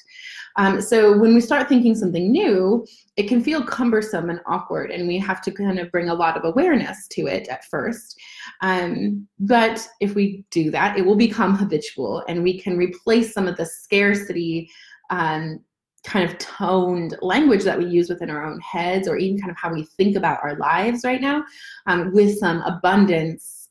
Um, 0.57 0.81
so 0.81 1.17
when 1.17 1.33
we 1.33 1.41
start 1.41 1.67
thinking 1.67 1.95
something 1.95 2.31
new, 2.31 2.85
it 3.17 3.27
can 3.27 3.43
feel 3.43 3.63
cumbersome 3.63 4.29
and 4.29 4.39
awkward, 4.45 4.89
and 4.89 5.07
we 5.07 5.17
have 5.17 5.41
to 5.41 5.51
kind 5.51 5.79
of 5.79 5.91
bring 5.91 6.09
a 6.09 6.13
lot 6.13 6.37
of 6.37 6.45
awareness 6.45 7.07
to 7.09 7.27
it 7.27 7.47
at 7.49 7.65
first. 7.65 8.17
Um, 8.61 9.27
but 9.37 9.85
if 9.99 10.15
we 10.15 10.45
do 10.51 10.71
that, 10.71 10.97
it 10.97 11.05
will 11.05 11.17
become 11.17 11.55
habitual, 11.55 12.23
and 12.29 12.41
we 12.41 12.57
can 12.57 12.77
replace 12.77 13.33
some 13.33 13.47
of 13.47 13.57
the 13.57 13.65
scarcity. 13.65 14.69
Um, 15.09 15.59
kind 16.05 16.29
of 16.29 16.37
toned 16.37 17.15
language 17.21 17.63
that 17.63 17.77
we 17.77 17.85
use 17.85 18.09
within 18.09 18.29
our 18.29 18.45
own 18.45 18.59
heads 18.59 19.07
or 19.07 19.17
even 19.17 19.39
kind 19.39 19.51
of 19.51 19.57
how 19.57 19.73
we 19.73 19.83
think 19.83 20.15
about 20.15 20.43
our 20.43 20.55
lives 20.57 21.03
right 21.03 21.21
now 21.21 21.43
um, 21.87 22.13
with 22.13 22.37
some 22.37 22.61
abundance 22.61 23.69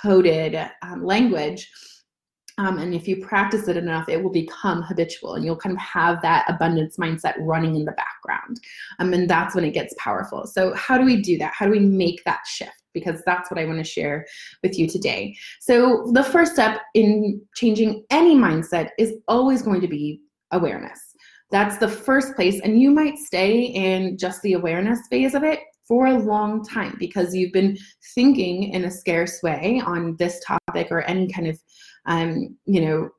coded 0.00 0.58
um, 0.82 1.04
language 1.04 1.70
um, 2.58 2.78
and 2.78 2.94
if 2.94 3.08
you 3.08 3.16
practice 3.16 3.68
it 3.68 3.76
enough, 3.76 4.08
it 4.08 4.22
will 4.22 4.30
become 4.30 4.82
habitual 4.82 5.34
and 5.34 5.44
you'll 5.44 5.56
kind 5.56 5.74
of 5.74 5.80
have 5.80 6.20
that 6.22 6.44
abundance 6.48 6.96
mindset 6.96 7.34
running 7.40 7.76
in 7.76 7.84
the 7.84 7.92
background. 7.92 8.60
Um, 8.98 9.12
and 9.14 9.28
that's 9.28 9.54
when 9.54 9.64
it 9.64 9.72
gets 9.72 9.94
powerful. 9.98 10.46
So, 10.46 10.74
how 10.74 10.98
do 10.98 11.04
we 11.04 11.22
do 11.22 11.38
that? 11.38 11.52
How 11.54 11.66
do 11.66 11.72
we 11.72 11.80
make 11.80 12.22
that 12.24 12.40
shift? 12.46 12.82
Because 12.92 13.22
that's 13.24 13.50
what 13.50 13.58
I 13.58 13.64
want 13.64 13.78
to 13.78 13.84
share 13.84 14.26
with 14.62 14.78
you 14.78 14.86
today. 14.86 15.34
So, 15.60 16.10
the 16.12 16.22
first 16.22 16.52
step 16.52 16.82
in 16.94 17.40
changing 17.54 18.04
any 18.10 18.36
mindset 18.36 18.90
is 18.98 19.14
always 19.28 19.62
going 19.62 19.80
to 19.80 19.88
be 19.88 20.20
awareness. 20.50 21.11
That's 21.52 21.78
the 21.78 21.88
first 21.88 22.34
place. 22.34 22.60
And 22.64 22.80
you 22.80 22.90
might 22.90 23.18
stay 23.18 23.60
in 23.60 24.18
just 24.18 24.42
the 24.42 24.54
awareness 24.54 25.00
phase 25.08 25.34
of 25.34 25.44
it 25.44 25.60
for 25.86 26.06
a 26.06 26.18
long 26.18 26.64
time 26.64 26.96
because 26.98 27.34
you've 27.34 27.52
been 27.52 27.76
thinking 28.14 28.72
in 28.72 28.84
a 28.84 28.90
scarce 28.90 29.40
way 29.42 29.80
on 29.84 30.16
this 30.16 30.42
topic 30.44 30.88
or 30.90 31.02
any 31.02 31.28
kind 31.28 31.46
of 31.46 31.60
um, 32.06 32.56
you 32.64 32.80
know, 32.80 33.10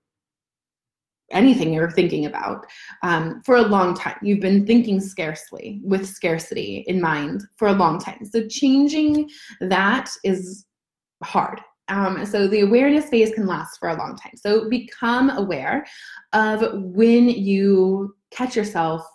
anything 1.31 1.73
you're 1.73 1.91
thinking 1.91 2.25
about 2.25 2.65
um, 3.01 3.41
for 3.45 3.55
a 3.55 3.61
long 3.61 3.95
time. 3.95 4.17
You've 4.21 4.41
been 4.41 4.65
thinking 4.65 4.99
scarcely 4.99 5.81
with 5.83 6.07
scarcity 6.07 6.83
in 6.87 7.01
mind 7.01 7.43
for 7.57 7.67
a 7.67 7.73
long 7.73 7.99
time. 7.99 8.25
So 8.25 8.47
changing 8.47 9.29
that 9.61 10.09
is 10.23 10.65
hard. 11.23 11.61
Um, 11.89 12.25
so 12.25 12.47
the 12.47 12.61
awareness 12.61 13.09
phase 13.09 13.33
can 13.33 13.45
last 13.45 13.77
for 13.77 13.89
a 13.89 13.97
long 13.97 14.15
time. 14.15 14.33
So 14.35 14.69
become 14.69 15.29
aware 15.31 15.85
of 16.31 16.81
when 16.81 17.29
you 17.29 18.15
catch 18.33 18.55
yourself 18.55 19.05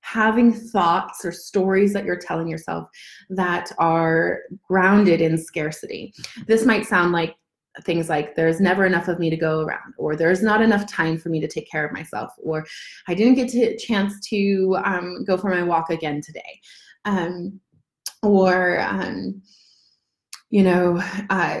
having 0.00 0.52
thoughts 0.52 1.24
or 1.24 1.32
stories 1.32 1.92
that 1.94 2.04
you're 2.04 2.18
telling 2.18 2.46
yourself 2.46 2.88
that 3.30 3.72
are 3.78 4.40
grounded 4.68 5.22
in 5.22 5.38
scarcity. 5.38 6.12
This 6.46 6.66
might 6.66 6.84
sound 6.86 7.12
like 7.12 7.34
things 7.82 8.08
like 8.08 8.36
there's 8.36 8.60
never 8.60 8.84
enough 8.84 9.08
of 9.08 9.18
me 9.18 9.30
to 9.30 9.36
go 9.36 9.62
around 9.62 9.94
or 9.98 10.14
there's 10.14 10.42
not 10.42 10.62
enough 10.62 10.86
time 10.86 11.18
for 11.18 11.28
me 11.28 11.40
to 11.40 11.48
take 11.48 11.68
care 11.68 11.84
of 11.84 11.92
myself 11.92 12.30
or 12.40 12.64
i 13.08 13.14
didn't 13.14 13.34
get 13.34 13.52
a 13.52 13.76
chance 13.76 14.20
to 14.20 14.76
um, 14.84 15.24
go 15.24 15.36
for 15.36 15.50
my 15.50 15.62
walk 15.62 15.90
again 15.90 16.20
today 16.20 16.60
um, 17.04 17.58
or 18.22 18.80
um, 18.80 19.42
you 20.50 20.62
know 20.62 21.02
uh, 21.30 21.60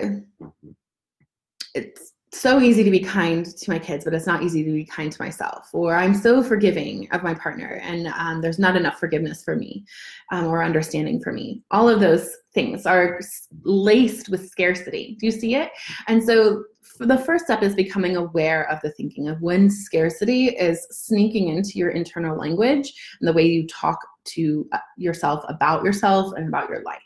it's 1.74 2.13
so 2.36 2.60
easy 2.60 2.84
to 2.84 2.90
be 2.90 3.00
kind 3.00 3.44
to 3.44 3.70
my 3.70 3.78
kids, 3.78 4.04
but 4.04 4.14
it's 4.14 4.26
not 4.26 4.42
easy 4.42 4.64
to 4.64 4.72
be 4.72 4.84
kind 4.84 5.10
to 5.10 5.22
myself. 5.22 5.68
Or 5.72 5.94
I'm 5.94 6.14
so 6.14 6.42
forgiving 6.42 7.08
of 7.12 7.22
my 7.22 7.34
partner, 7.34 7.80
and 7.82 8.08
um, 8.08 8.40
there's 8.40 8.58
not 8.58 8.76
enough 8.76 8.98
forgiveness 8.98 9.42
for 9.42 9.56
me 9.56 9.84
um, 10.32 10.46
or 10.46 10.62
understanding 10.62 11.20
for 11.20 11.32
me. 11.32 11.62
All 11.70 11.88
of 11.88 12.00
those 12.00 12.30
things 12.52 12.86
are 12.86 13.20
laced 13.62 14.28
with 14.28 14.48
scarcity. 14.48 15.16
Do 15.20 15.26
you 15.26 15.32
see 15.32 15.54
it? 15.54 15.70
And 16.06 16.22
so 16.22 16.64
the 17.00 17.18
first 17.18 17.44
step 17.44 17.62
is 17.62 17.74
becoming 17.74 18.16
aware 18.16 18.70
of 18.70 18.80
the 18.82 18.92
thinking 18.92 19.28
of 19.28 19.40
when 19.40 19.68
scarcity 19.70 20.48
is 20.48 20.86
sneaking 20.90 21.48
into 21.48 21.78
your 21.78 21.90
internal 21.90 22.38
language 22.38 22.92
and 23.20 23.28
the 23.28 23.32
way 23.32 23.44
you 23.44 23.66
talk 23.66 23.98
to 24.24 24.68
uh, 24.72 24.78
yourself 24.96 25.44
about 25.48 25.84
yourself 25.84 26.32
and 26.36 26.48
about 26.48 26.68
your 26.68 26.82
life. 26.82 27.02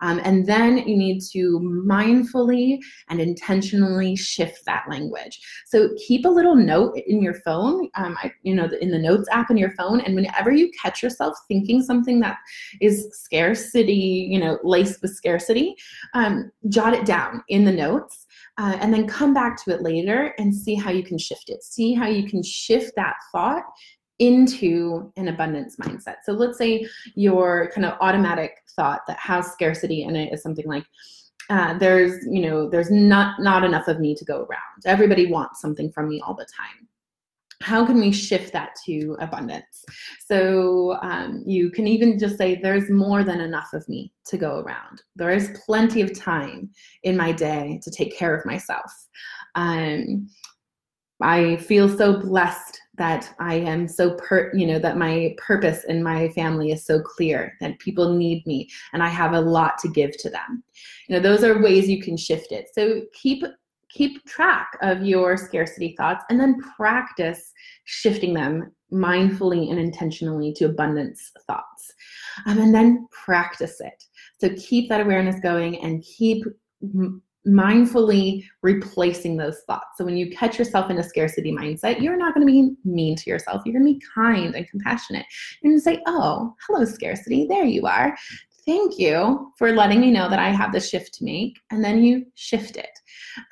Um, 0.00 0.20
and 0.24 0.46
then 0.46 0.78
you 0.78 0.96
need 0.96 1.20
to 1.32 1.60
mindfully 1.60 2.78
and 3.08 3.20
intentionally 3.20 4.16
shift 4.16 4.64
that 4.66 4.84
language. 4.88 5.40
So 5.66 5.90
keep 6.06 6.24
a 6.24 6.28
little 6.28 6.54
note 6.54 6.96
in 7.06 7.22
your 7.22 7.34
phone, 7.34 7.88
um, 7.96 8.16
I, 8.22 8.32
you 8.42 8.54
know, 8.54 8.68
in 8.80 8.90
the 8.90 8.98
notes 8.98 9.28
app 9.30 9.50
in 9.50 9.56
your 9.56 9.72
phone. 9.72 10.00
And 10.00 10.14
whenever 10.14 10.52
you 10.52 10.70
catch 10.80 11.02
yourself 11.02 11.36
thinking 11.48 11.82
something 11.82 12.20
that 12.20 12.38
is 12.80 13.08
scarcity, 13.12 14.28
you 14.30 14.38
know, 14.38 14.58
laced 14.62 15.02
with 15.02 15.14
scarcity, 15.14 15.76
um, 16.14 16.50
jot 16.68 16.94
it 16.94 17.04
down 17.04 17.42
in 17.48 17.64
the 17.64 17.72
notes. 17.72 18.26
Uh, 18.56 18.76
and 18.80 18.92
then 18.92 19.06
come 19.06 19.32
back 19.32 19.62
to 19.62 19.70
it 19.70 19.82
later 19.82 20.34
and 20.38 20.52
see 20.52 20.74
how 20.74 20.90
you 20.90 21.04
can 21.04 21.16
shift 21.16 21.48
it. 21.48 21.62
See 21.62 21.94
how 21.94 22.08
you 22.08 22.28
can 22.28 22.42
shift 22.42 22.92
that 22.96 23.14
thought 23.30 23.62
into 24.18 25.12
an 25.16 25.28
abundance 25.28 25.76
mindset. 25.76 26.16
So 26.24 26.32
let's 26.32 26.58
say 26.58 26.86
your 27.14 27.70
kind 27.74 27.84
of 27.84 27.96
automatic 28.00 28.52
thought 28.74 29.02
that 29.06 29.18
has 29.18 29.52
scarcity 29.52 30.02
in 30.02 30.16
it 30.16 30.32
is 30.32 30.42
something 30.42 30.66
like, 30.66 30.84
uh, 31.50 31.78
there's 31.78 32.26
you 32.30 32.42
know 32.42 32.68
there's 32.68 32.90
not 32.90 33.40
not 33.40 33.64
enough 33.64 33.88
of 33.88 34.00
me 34.00 34.14
to 34.14 34.24
go 34.24 34.40
around. 34.40 34.82
Everybody 34.84 35.30
wants 35.30 35.60
something 35.60 35.90
from 35.90 36.08
me 36.08 36.20
all 36.20 36.34
the 36.34 36.44
time. 36.44 36.88
How 37.60 37.84
can 37.84 37.98
we 37.98 38.12
shift 38.12 38.52
that 38.52 38.76
to 38.86 39.16
abundance? 39.18 39.84
So 40.24 40.96
um, 41.02 41.42
you 41.44 41.70
can 41.70 41.88
even 41.88 42.18
just 42.18 42.38
say, 42.38 42.54
there's 42.54 42.88
more 42.88 43.24
than 43.24 43.40
enough 43.40 43.72
of 43.72 43.88
me 43.88 44.12
to 44.26 44.38
go 44.38 44.60
around. 44.60 45.02
There 45.16 45.30
is 45.30 45.58
plenty 45.66 46.00
of 46.00 46.16
time 46.16 46.70
in 47.02 47.16
my 47.16 47.32
day 47.32 47.80
to 47.82 47.90
take 47.90 48.16
care 48.16 48.32
of 48.32 48.46
myself. 48.46 48.92
Um, 49.56 50.28
I 51.20 51.56
feel 51.56 51.88
so 51.88 52.20
blessed 52.20 52.80
that 52.98 53.34
I 53.38 53.54
am 53.54 53.88
so 53.88 54.14
per 54.14 54.50
you 54.54 54.66
know 54.66 54.78
that 54.78 54.96
my 54.96 55.34
purpose 55.38 55.84
in 55.84 56.02
my 56.02 56.28
family 56.30 56.72
is 56.72 56.84
so 56.84 57.00
clear 57.00 57.56
that 57.60 57.78
people 57.78 58.14
need 58.14 58.46
me 58.46 58.68
and 58.92 59.02
I 59.02 59.08
have 59.08 59.32
a 59.32 59.40
lot 59.40 59.78
to 59.78 59.88
give 59.88 60.16
to 60.18 60.30
them. 60.30 60.62
You 61.08 61.16
know, 61.16 61.20
those 61.20 61.44
are 61.44 61.62
ways 61.62 61.88
you 61.88 62.02
can 62.02 62.16
shift 62.16 62.52
it. 62.52 62.68
So 62.72 63.02
keep 63.12 63.44
keep 63.88 64.24
track 64.26 64.76
of 64.82 65.02
your 65.02 65.36
scarcity 65.36 65.94
thoughts 65.96 66.24
and 66.28 66.38
then 66.38 66.60
practice 66.76 67.52
shifting 67.84 68.34
them 68.34 68.70
mindfully 68.92 69.70
and 69.70 69.78
intentionally 69.78 70.52
to 70.54 70.66
abundance 70.66 71.32
thoughts. 71.46 71.92
Um, 72.46 72.58
and 72.58 72.74
then 72.74 73.06
practice 73.10 73.80
it. 73.80 74.04
So 74.40 74.50
keep 74.56 74.88
that 74.88 75.00
awareness 75.00 75.40
going 75.40 75.78
and 75.82 76.02
keep 76.02 76.44
mindfully 77.46 78.44
replacing 78.62 79.36
those 79.36 79.60
thoughts. 79.66 79.96
So 79.96 80.04
when 80.04 80.16
you 80.16 80.30
catch 80.30 80.58
yourself 80.58 80.90
in 80.90 80.98
a 80.98 81.02
scarcity 81.02 81.52
mindset, 81.52 82.00
you're 82.00 82.16
not 82.16 82.34
going 82.34 82.46
to 82.46 82.52
be 82.52 82.74
mean 82.84 83.16
to 83.16 83.30
yourself. 83.30 83.62
You're 83.64 83.80
going 83.80 83.86
to 83.86 83.98
be 83.98 84.04
kind 84.14 84.54
and 84.54 84.68
compassionate. 84.68 85.26
You're 85.62 85.72
going 85.72 85.78
to 85.78 85.84
say, 85.84 86.02
"Oh, 86.06 86.54
hello 86.66 86.84
scarcity. 86.84 87.46
There 87.46 87.64
you 87.64 87.86
are. 87.86 88.16
Thank 88.66 88.98
you 88.98 89.50
for 89.56 89.72
letting 89.72 90.00
me 90.00 90.10
know 90.10 90.28
that 90.28 90.38
I 90.38 90.50
have 90.50 90.72
the 90.72 90.80
shift 90.80 91.14
to 91.14 91.24
make." 91.24 91.58
And 91.70 91.82
then 91.82 92.02
you 92.02 92.26
shift 92.34 92.76
it. 92.76 92.90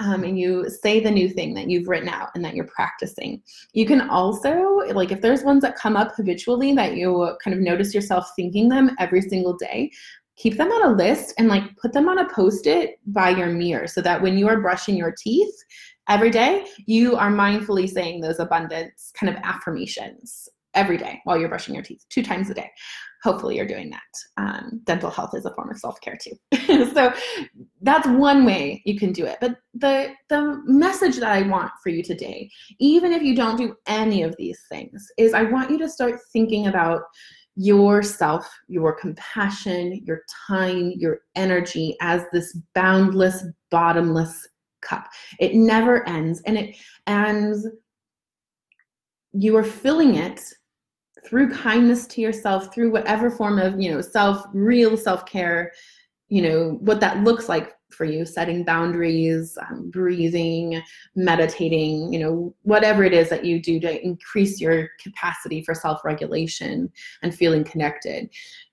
Um, 0.00 0.24
and 0.24 0.38
you 0.38 0.68
say 0.68 1.00
the 1.00 1.10
new 1.10 1.28
thing 1.28 1.54
that 1.54 1.70
you've 1.70 1.88
written 1.88 2.08
out 2.08 2.30
and 2.34 2.44
that 2.44 2.54
you're 2.54 2.66
practicing. 2.66 3.42
You 3.72 3.86
can 3.86 4.10
also, 4.10 4.80
like, 4.92 5.12
if 5.12 5.20
there's 5.20 5.44
ones 5.44 5.62
that 5.62 5.76
come 5.76 5.96
up 5.96 6.14
habitually 6.16 6.74
that 6.74 6.96
you 6.96 7.36
kind 7.42 7.56
of 7.56 7.62
notice 7.62 7.94
yourself 7.94 8.28
thinking 8.36 8.68
them 8.68 8.90
every 8.98 9.22
single 9.22 9.56
day, 9.56 9.90
keep 10.36 10.56
them 10.56 10.70
on 10.70 10.90
a 10.90 10.94
list 10.94 11.34
and 11.38 11.48
like 11.48 11.76
put 11.76 11.92
them 11.92 12.08
on 12.08 12.18
a 12.18 12.28
post-it 12.30 12.98
by 13.06 13.30
your 13.30 13.48
mirror 13.48 13.86
so 13.86 14.00
that 14.00 14.20
when 14.20 14.36
you 14.36 14.48
are 14.48 14.60
brushing 14.60 14.96
your 14.96 15.14
teeth 15.16 15.54
every 16.08 16.30
day 16.30 16.66
you 16.86 17.16
are 17.16 17.30
mindfully 17.30 17.88
saying 17.88 18.20
those 18.20 18.38
abundance 18.38 19.12
kind 19.18 19.34
of 19.34 19.42
affirmations 19.42 20.48
every 20.76 20.98
day 20.98 21.20
while 21.24 21.38
you're 21.38 21.48
brushing 21.48 21.74
your 21.74 21.82
teeth 21.82 22.04
two 22.10 22.22
times 22.22 22.50
a 22.50 22.54
day. 22.54 22.70
Hopefully 23.24 23.56
you're 23.56 23.66
doing 23.66 23.90
that. 23.90 24.00
Um, 24.36 24.82
dental 24.84 25.10
health 25.10 25.34
is 25.34 25.46
a 25.46 25.54
form 25.54 25.70
of 25.70 25.78
self-care 25.78 26.18
too. 26.22 26.36
So 26.94 27.12
that's 27.80 28.06
one 28.06 28.44
way 28.44 28.82
you 28.84 28.98
can 28.98 29.12
do 29.12 29.24
it. 29.24 29.38
But 29.40 29.56
the 29.78 30.12
the 30.28 30.62
message 30.64 31.16
that 31.16 31.30
i 31.30 31.42
want 31.42 31.70
for 31.82 31.90
you 31.90 32.02
today 32.02 32.50
even 32.78 33.12
if 33.12 33.22
you 33.22 33.34
don't 33.34 33.56
do 33.56 33.74
any 33.86 34.22
of 34.22 34.34
these 34.38 34.58
things 34.70 35.06
is 35.18 35.34
i 35.34 35.42
want 35.42 35.70
you 35.70 35.78
to 35.78 35.88
start 35.88 36.20
thinking 36.32 36.66
about 36.68 37.02
yourself, 37.56 38.48
your 38.68 38.92
compassion, 38.92 40.02
your 40.04 40.22
time, 40.46 40.92
your 40.96 41.20
energy 41.34 41.96
as 42.00 42.22
this 42.32 42.56
boundless, 42.74 43.44
bottomless 43.70 44.46
cup. 44.82 45.08
It 45.40 45.54
never 45.54 46.06
ends 46.06 46.42
and 46.42 46.58
it 46.58 46.76
and 47.06 47.56
you 49.32 49.56
are 49.56 49.64
filling 49.64 50.16
it 50.16 50.40
through 51.26 51.52
kindness 51.52 52.06
to 52.06 52.20
yourself, 52.20 52.72
through 52.72 52.92
whatever 52.92 53.30
form 53.30 53.58
of, 53.58 53.80
you 53.80 53.90
know, 53.90 54.00
self 54.00 54.44
real 54.52 54.96
self-care, 54.96 55.72
you 56.28 56.42
know, 56.42 56.78
what 56.80 57.00
that 57.00 57.22
looks 57.22 57.48
like 57.48 57.76
for 57.90 58.04
you 58.04 58.24
setting 58.24 58.64
boundaries 58.64 59.56
um, 59.68 59.90
breathing 59.90 60.82
meditating 61.14 62.12
you 62.12 62.18
know 62.18 62.54
whatever 62.62 63.04
it 63.04 63.12
is 63.12 63.28
that 63.30 63.44
you 63.44 63.60
do 63.60 63.78
to 63.80 64.04
increase 64.04 64.60
your 64.60 64.88
capacity 65.00 65.62
for 65.62 65.74
self-regulation 65.74 66.90
and 67.22 67.34
feeling 67.34 67.64
connected. 67.64 68.28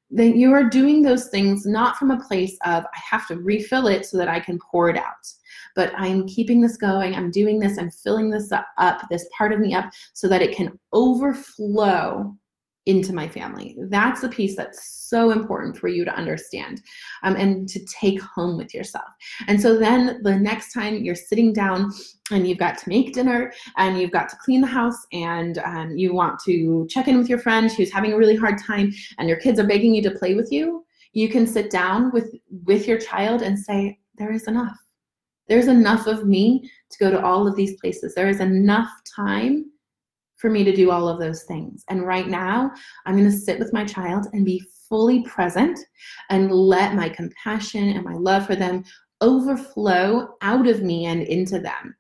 Then 0.10 0.38
you 0.40 0.52
are 0.52 0.64
doing 0.64 1.02
those 1.02 1.30
things 1.30 1.66
not 1.66 1.96
from 1.96 2.12
a 2.12 2.20
place 2.20 2.58
of 2.66 2.84
i 2.84 3.00
have 3.10 3.28
to 3.28 3.38
refill 3.38 3.88
it 3.88 4.06
so 4.06 4.18
that 4.18 4.28
i 4.28 4.40
can 4.40 4.60
pour 4.60 4.90
it 4.90 4.98
out 4.98 5.26
but 5.76 5.92
i'm 5.98 6.28
keeping 6.28 6.62
this 6.62 6.78
going 6.78 7.16
i'm 7.16 7.32
doing 7.32 7.60
this 7.60 7.80
i'm 7.80 7.90
filling 7.90 8.30
this 8.30 8.52
up 8.52 9.02
this 9.10 9.28
part 9.36 9.52
of 9.52 9.60
me 9.60 9.74
up 9.74 9.92
so 10.14 10.28
that 10.28 10.42
it 10.42 10.56
can 10.56 10.78
overflow 10.92 12.36
into 12.86 13.14
my 13.14 13.28
family. 13.28 13.76
That's 13.78 14.22
the 14.22 14.30
piece 14.30 14.56
that's 14.56 15.04
so 15.10 15.32
important 15.32 15.78
for 15.78 15.88
you 15.88 16.04
to 16.04 16.16
understand 16.16 16.82
um, 17.24 17.36
and 17.36 17.68
to 17.70 17.84
take 17.86 18.22
home 18.22 18.58
with 18.58 18.74
yourself. 18.74 19.08
And 19.48 19.62
so 19.62 19.78
then 19.78 20.22
the 20.24 20.36
next 20.36 20.74
time 20.74 21.04
you're 21.04 21.16
sitting 21.16 21.54
down 21.54 21.92
and 22.32 22.48
you've 22.48 22.58
got 22.58 22.78
to 22.80 22.90
make 22.90 23.14
dinner 23.14 23.54
and 23.78 24.00
you've 24.00 24.12
got 24.12 24.28
to 24.30 24.36
clean 24.38 24.62
the 24.62 24.68
house 24.68 25.06
and 25.14 25.60
um, 25.60 25.96
you 25.96 26.14
want 26.14 26.40
to 26.46 26.86
check 26.90 27.08
in 27.08 27.18
with 27.18 27.30
your 27.30 27.40
friend 27.40 27.72
who's 27.72 27.92
having 27.92 28.14
a 28.14 28.18
really 28.18 28.36
hard 28.36 28.58
time 28.58 28.92
and 29.18 29.30
your 29.30 29.40
kids 29.40 29.60
are 29.60 29.68
begging 29.68 29.94
you 29.94 30.02
to 30.02 30.12
play 30.12 30.36
with 30.36 30.52
you, 30.52 30.86
you 31.14 31.30
can 31.30 31.48
sit 31.48 31.70
down 31.70 32.12
with 32.12 32.36
with 32.66 32.88
your 32.88 32.98
child 32.98 33.44
and 33.44 33.58
say, 33.58 34.00
there 34.18 34.32
is 34.32 34.48
enough. 34.48 34.78
There's 35.48 35.68
enough 35.68 36.08
of 36.08 36.26
me 36.26 36.70
to 36.90 36.98
go 37.00 37.12
to 37.12 37.24
all 37.24 37.48
of 37.48 37.56
these 37.56 37.80
places. 37.80 38.16
There 38.16 38.30
is 38.30 38.40
enough 38.40 38.90
time 39.16 39.72
for 40.44 40.50
me 40.50 40.66
to 40.66 40.76
do 40.76 40.92
all 40.92 41.08
of 41.08 41.22
those 41.22 41.44
things. 41.44 41.86
And 41.88 42.06
right 42.06 42.28
now, 42.28 42.70
I'm 43.06 43.16
going 43.16 43.32
to 43.32 43.38
sit 43.38 43.60
with 43.60 43.72
my 43.72 43.86
child 43.86 44.28
and 44.34 44.44
be 44.44 44.62
fully 44.90 45.24
present 45.24 45.80
and 46.30 46.52
let 46.52 46.96
my 46.96 47.08
compassion 47.08 47.88
and 47.92 48.04
my 48.04 48.16
love 48.16 48.46
for 48.46 48.58
them 48.58 48.84
overflow 49.22 50.36
out 50.42 50.68
of 50.68 50.84
me 50.84 51.06
and 51.06 51.22
into 51.24 51.60
them 51.60 51.96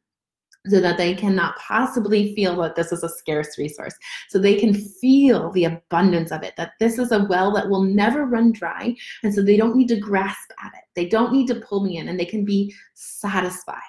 so 0.67 0.81
that 0.81 0.97
they 0.97 1.13
cannot 1.13 1.57
possibly 1.57 2.35
feel 2.35 2.57
that 2.57 2.75
this 2.75 2.91
is 2.91 3.01
a 3.01 3.07
scarce 3.07 3.57
resource. 3.57 3.95
So 4.27 4.39
they 4.39 4.59
can 4.59 4.73
feel 4.73 5.49
the 5.53 5.63
abundance 5.63 6.33
of 6.33 6.43
it, 6.43 6.53
that 6.57 6.73
this 6.81 6.99
is 6.99 7.13
a 7.13 7.23
well 7.29 7.53
that 7.53 7.69
will 7.69 7.83
never 7.83 8.25
run 8.25 8.51
dry. 8.51 8.93
And 9.23 9.33
so 9.33 9.41
they 9.41 9.55
don't 9.55 9.77
need 9.77 9.87
to 9.87 9.99
grasp 10.01 10.51
at 10.61 10.73
it. 10.73 10.83
They 10.97 11.07
don't 11.07 11.31
need 11.31 11.47
to 11.47 11.61
pull 11.61 11.81
me 11.81 11.95
in, 11.95 12.09
and 12.09 12.19
they 12.19 12.25
can 12.25 12.43
be 12.43 12.75
satisfied 12.93 13.79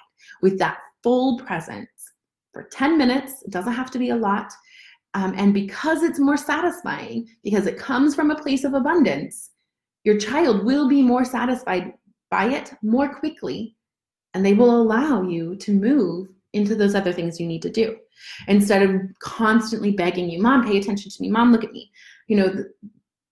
with 0.41 0.57
that 0.59 0.77
full 1.03 1.39
presence 1.39 1.89
for 2.55 2.63
10 2.63 2.97
minutes. 2.97 3.43
It 3.43 3.51
doesn't 3.51 3.73
have 3.73 3.91
to 3.91 3.99
be 3.99 4.11
a 4.11 4.15
lot. 4.15 4.49
Um, 5.13 5.33
and 5.35 5.53
because 5.53 6.03
it's 6.03 6.19
more 6.19 6.37
satisfying, 6.37 7.27
because 7.43 7.67
it 7.67 7.77
comes 7.77 8.15
from 8.15 8.31
a 8.31 8.41
place 8.41 8.63
of 8.63 8.73
abundance, 8.73 9.51
your 10.05 10.17
child 10.17 10.63
will 10.63 10.87
be 10.87 11.01
more 11.01 11.25
satisfied 11.25 11.91
by 12.31 12.45
it 12.45 12.73
more 12.81 13.13
quickly. 13.13 13.75
And 14.33 14.45
they 14.45 14.53
will 14.53 14.81
allow 14.81 15.21
you 15.21 15.57
to 15.57 15.73
move 15.73 16.29
into 16.53 16.75
those 16.75 16.95
other 16.95 17.11
things 17.11 17.41
you 17.41 17.45
need 17.45 17.61
to 17.63 17.69
do 17.69 17.97
instead 18.47 18.81
of 18.81 19.01
constantly 19.19 19.91
begging 19.91 20.29
you, 20.29 20.41
Mom, 20.41 20.65
pay 20.65 20.77
attention 20.77 21.11
to 21.11 21.21
me. 21.21 21.29
Mom, 21.29 21.51
look 21.51 21.65
at 21.65 21.73
me. 21.73 21.91
You 22.27 22.37
know, 22.37 22.63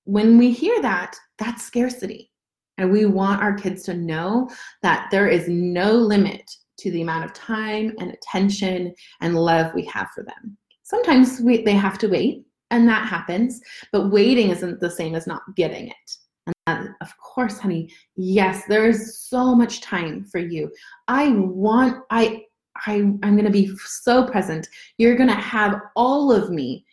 when 0.03 0.37
we 0.37 0.51
hear 0.51 0.81
that, 0.81 1.15
that's 1.37 1.63
scarcity. 1.63 2.29
And 2.77 2.91
we 2.91 3.05
want 3.05 3.41
our 3.41 3.53
kids 3.53 3.83
to 3.83 3.93
know 3.93 4.49
that 4.81 5.07
there 5.11 5.29
is 5.29 5.47
no 5.47 5.93
limit 5.93 6.43
to 6.79 6.91
the 6.91 7.01
amount 7.01 7.25
of 7.25 7.33
time 7.33 7.93
and 7.99 8.11
attention 8.11 8.93
and 9.21 9.35
love 9.35 9.73
we 9.73 9.85
have 9.85 10.09
for 10.13 10.23
them. 10.23 10.57
Sometimes 10.83 11.39
we, 11.41 11.63
they 11.63 11.73
have 11.73 11.97
to 11.99 12.07
wait, 12.07 12.45
and 12.71 12.87
that 12.87 13.07
happens, 13.07 13.61
but 13.91 14.11
waiting 14.11 14.49
isn't 14.49 14.79
the 14.79 14.89
same 14.89 15.15
as 15.15 15.27
not 15.27 15.41
getting 15.55 15.87
it. 15.87 16.51
And 16.67 16.89
of 17.01 17.17
course, 17.17 17.59
honey, 17.59 17.89
yes, 18.15 18.63
there 18.67 18.87
is 18.87 19.19
so 19.19 19.55
much 19.55 19.81
time 19.81 20.25
for 20.25 20.39
you. 20.39 20.71
I 21.07 21.29
want, 21.29 22.03
I, 22.09 22.43
I, 22.85 22.95
I'm 22.95 23.19
going 23.19 23.45
to 23.45 23.51
be 23.51 23.71
so 23.77 24.27
present. 24.27 24.67
You're 24.97 25.15
going 25.15 25.29
to 25.29 25.35
have 25.35 25.79
all 25.95 26.31
of 26.31 26.49
me. 26.49 26.85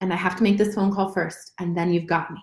And 0.00 0.12
I 0.12 0.16
have 0.16 0.34
to 0.36 0.42
make 0.42 0.58
this 0.58 0.74
phone 0.74 0.92
call 0.92 1.12
first, 1.12 1.52
and 1.60 1.76
then 1.76 1.92
you've 1.92 2.08
got 2.08 2.32
me 2.32 2.40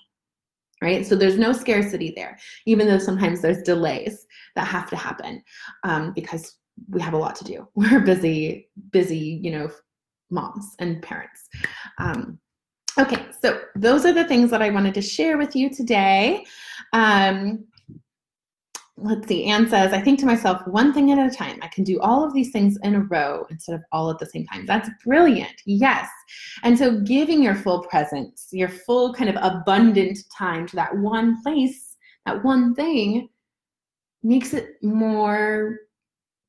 right? 0.82 1.06
So 1.06 1.16
there's 1.16 1.38
no 1.38 1.52
scarcity 1.52 2.14
there, 2.16 2.38
even 2.66 2.88
though 2.88 3.00
sometimes 3.00 3.42
there's 3.42 3.62
delays 3.64 4.26
that 4.56 4.68
have 4.68 4.90
to 4.90 4.96
happen 4.96 5.44
um, 5.84 6.14
because 6.14 6.58
we 6.90 7.02
have 7.02 7.14
a 7.14 7.18
lot 7.18 7.36
to 7.38 7.44
do. 7.44 7.68
We're 7.76 8.02
busy, 8.02 8.70
busy, 8.92 9.40
you 9.44 9.52
know, 9.52 9.70
moms 10.30 10.76
and 10.80 11.02
parents. 11.02 11.48
Um, 11.98 12.40
okay, 12.98 13.26
so 13.42 13.62
those 13.76 14.06
are 14.06 14.14
the 14.14 14.26
things 14.26 14.52
that 14.52 14.62
I 14.62 14.70
wanted 14.70 14.94
to 14.96 15.02
share 15.02 15.38
with 15.38 15.56
you 15.56 15.70
today. 15.70 16.46
Um, 16.94 17.66
let's 19.02 19.28
see, 19.28 19.46
Anne 19.46 19.70
says, 19.70 19.94
I 19.94 20.02
think 20.02 20.20
to 20.20 20.26
myself, 20.26 20.66
one 20.68 20.94
thing 20.94 21.12
at 21.12 21.18
a 21.18 21.34
time. 21.34 21.60
I 21.62 21.68
can 21.68 21.84
do 21.84 22.00
all 22.02 22.24
of 22.24 22.34
these 22.34 22.52
things 22.52 22.78
in 22.84 22.96
a 22.96 23.02
row 23.02 23.46
instead 23.50 23.76
of 23.76 23.82
all 23.92 24.10
at 24.10 24.20
the 24.20 24.26
same 24.26 24.46
time. 24.46 24.66
That's 24.66 24.90
brilliant. 25.06 25.62
Yes. 25.66 26.10
And 26.64 26.78
so 26.78 27.00
giving 27.02 27.42
your 27.42 27.56
full 27.56 27.84
presence, 27.84 28.48
your 28.52 28.70
full 28.70 29.14
kind 29.14 29.30
of 29.30 29.38
abundant 29.42 30.20
time 30.36 30.68
to 30.68 30.76
that 30.76 30.96
one 30.98 31.42
place, 31.42 31.96
that 32.26 32.44
one 32.44 32.76
thing, 32.76 33.30
makes 34.24 34.54
it 34.54 34.76
more 34.82 35.78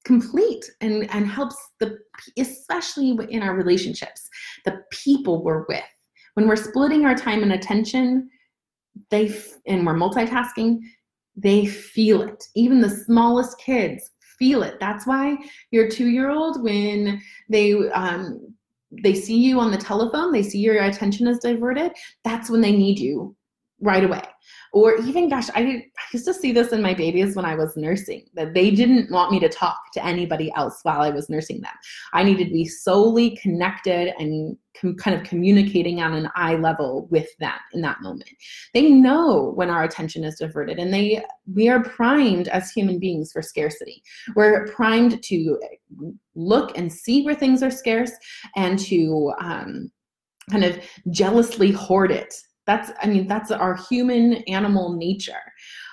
complete 0.05 0.65
and, 0.81 1.11
and 1.11 1.27
helps 1.27 1.57
the 1.79 1.99
especially 2.39 3.17
in 3.31 3.43
our 3.43 3.55
relationships, 3.55 4.29
the 4.65 4.83
people 4.91 5.43
we're 5.43 5.65
with. 5.69 5.85
When 6.35 6.49
we're 6.49 6.57
splitting 6.57 7.05
our 7.05 7.15
time 7.15 7.43
and 7.43 7.53
attention, 7.53 8.29
they 9.11 9.35
and 9.67 9.87
we're 9.87 9.95
multitasking, 9.95 10.81
they 11.37 11.67
feel 11.67 12.23
it. 12.23 12.45
Even 12.55 12.81
the 12.81 12.91
smallest 12.91 13.59
kids 13.59 14.11
feel 14.39 14.63
it. 14.63 14.79
That's 14.81 15.07
why 15.07 15.37
your 15.71 15.89
two-year-old, 15.89 16.63
when 16.63 17.21
they 17.49 17.73
um, 17.91 18.55
they 19.03 19.15
see 19.15 19.37
you 19.37 19.61
on 19.61 19.71
the 19.71 19.79
telephone, 19.79 20.33
they 20.33 20.43
see 20.43 20.59
your 20.59 20.83
attention 20.83 21.29
is 21.29 21.39
diverted. 21.39 21.93
That's 22.25 22.51
when 22.51 22.61
they 22.61 22.73
need 22.73 22.99
you 22.99 23.37
right 23.81 24.05
away. 24.05 24.23
Or 24.73 24.97
even, 24.97 25.29
gosh, 25.29 25.49
I, 25.55 25.61
I, 25.61 25.85
used 26.13 26.27
to 26.27 26.35
see 26.35 26.53
this 26.53 26.73
in 26.73 26.81
my 26.81 26.95
babies 26.95 27.35
when 27.35 27.45
I 27.45 27.55
was 27.55 27.77
nursing, 27.77 28.27
that 28.35 28.55
they 28.55 28.71
didn't 28.71 29.11
want 29.11 29.33
me 29.33 29.41
to 29.41 29.49
talk 29.49 29.79
to 29.95 30.05
anybody 30.05 30.53
else 30.55 30.81
while 30.83 31.01
I 31.01 31.11
was 31.11 31.29
nursing 31.29 31.61
them. 31.61 31.73
I 32.13 32.23
needed 32.23 32.47
to 32.47 32.53
be 32.53 32.67
solely 32.67 33.37
connected 33.43 34.13
and 34.19 34.57
com- 34.81 34.97
kind 34.97 35.19
of 35.19 35.27
communicating 35.27 36.01
on 36.01 36.13
an 36.13 36.31
eye 36.37 36.55
level 36.55 37.09
with 37.11 37.29
them 37.39 37.59
in 37.73 37.81
that 37.83 38.01
moment. 38.01 38.31
They 38.73 38.91
know 38.91 39.53
when 39.57 39.71
our 39.71 39.83
attention 39.83 40.25
is 40.25 40.39
diverted, 40.39 40.79
and 40.79 40.93
they 40.93 41.25
we 41.53 41.69
are 41.69 41.83
primed 41.83 42.49
as 42.49 42.71
human 42.71 42.99
beings 42.99 43.33
for 43.33 43.43
scarcity. 43.43 44.03
We're 44.37 44.69
primed 44.69 45.23
to 45.25 45.61
look 46.35 46.77
and 46.79 46.93
see 46.93 47.25
where 47.25 47.35
things 47.35 47.63
are 47.63 47.71
scarce 47.71 48.13
and 48.57 48.79
to 48.81 49.33
um, 49.41 49.91
kind 50.51 50.65
of 50.65 50.79
jealously 51.11 51.73
hoard 51.73 52.11
it 52.11 52.35
that's 52.67 52.91
i 53.03 53.07
mean 53.07 53.27
that's 53.27 53.51
our 53.51 53.77
human 53.77 54.35
animal 54.49 54.95
nature. 54.97 55.43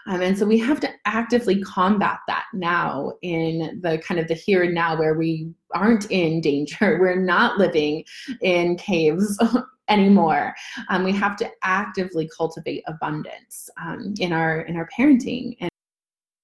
Um, 0.07 0.21
and 0.21 0.37
so 0.37 0.45
we 0.45 0.57
have 0.59 0.79
to 0.79 0.89
actively 1.05 1.61
combat 1.61 2.19
that 2.27 2.45
now 2.53 3.11
in 3.21 3.81
the 3.83 3.97
kind 3.99 4.19
of 4.19 4.27
the 4.29 4.33
here 4.33 4.63
and 4.63 4.73
now 4.73 4.97
where 4.97 5.15
we 5.15 5.51
aren't 5.75 6.09
in 6.09 6.39
danger. 6.51 6.97
We're 6.99 7.21
not 7.21 7.57
living 7.57 8.05
in 8.41 8.77
caves 8.77 9.37
anymore. 9.89 10.55
Um, 10.89 11.03
we 11.03 11.11
have 11.11 11.35
to 11.37 11.51
actively 11.61 12.29
cultivate 12.35 12.83
abundance 12.87 13.69
um, 13.81 14.13
in 14.19 14.31
our 14.31 14.61
in 14.61 14.77
our 14.77 14.87
parenting. 14.97 15.57
And, 15.59 15.69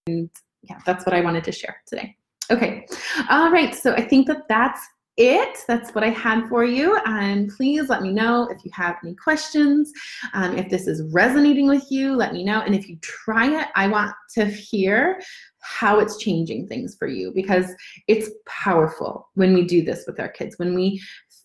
and 0.07 0.29
yeah 0.63 0.79
that's 0.85 1.05
what 1.05 1.13
i 1.13 1.21
wanted 1.21 1.43
to 1.45 1.51
share 1.51 1.81
today. 1.85 2.15
Okay. 2.51 2.85
All 3.29 3.49
right. 3.51 3.73
So 3.73 3.93
i 3.93 4.01
think 4.01 4.27
that 4.27 4.47
that's 4.49 4.81
it. 5.17 5.59
That's 5.67 5.91
what 5.93 6.03
I 6.03 6.09
had 6.09 6.47
for 6.47 6.65
you. 6.65 6.97
And 7.05 7.49
please 7.49 7.89
let 7.89 8.01
me 8.01 8.11
know 8.11 8.47
if 8.49 8.63
you 8.65 8.71
have 8.73 8.97
any 9.03 9.15
questions. 9.15 9.91
Um, 10.33 10.57
if 10.57 10.69
this 10.69 10.87
is 10.87 11.13
resonating 11.13 11.67
with 11.67 11.85
you, 11.91 12.15
let 12.15 12.33
me 12.33 12.43
know. 12.43 12.61
And 12.61 12.73
if 12.73 12.87
you 12.89 12.97
try 13.01 13.61
it, 13.61 13.67
I 13.75 13.87
want 13.87 14.13
to 14.35 14.45
hear 14.45 15.21
how 15.61 15.99
it's 15.99 16.17
changing 16.17 16.67
things 16.67 16.95
for 16.97 17.07
you 17.07 17.31
because 17.33 17.67
it's 18.07 18.29
powerful 18.45 19.29
when 19.35 19.53
we 19.53 19.65
do 19.65 19.83
this 19.83 20.03
with 20.07 20.19
our 20.19 20.29
kids. 20.29 20.57
When 20.57 20.75
we 20.75 21.01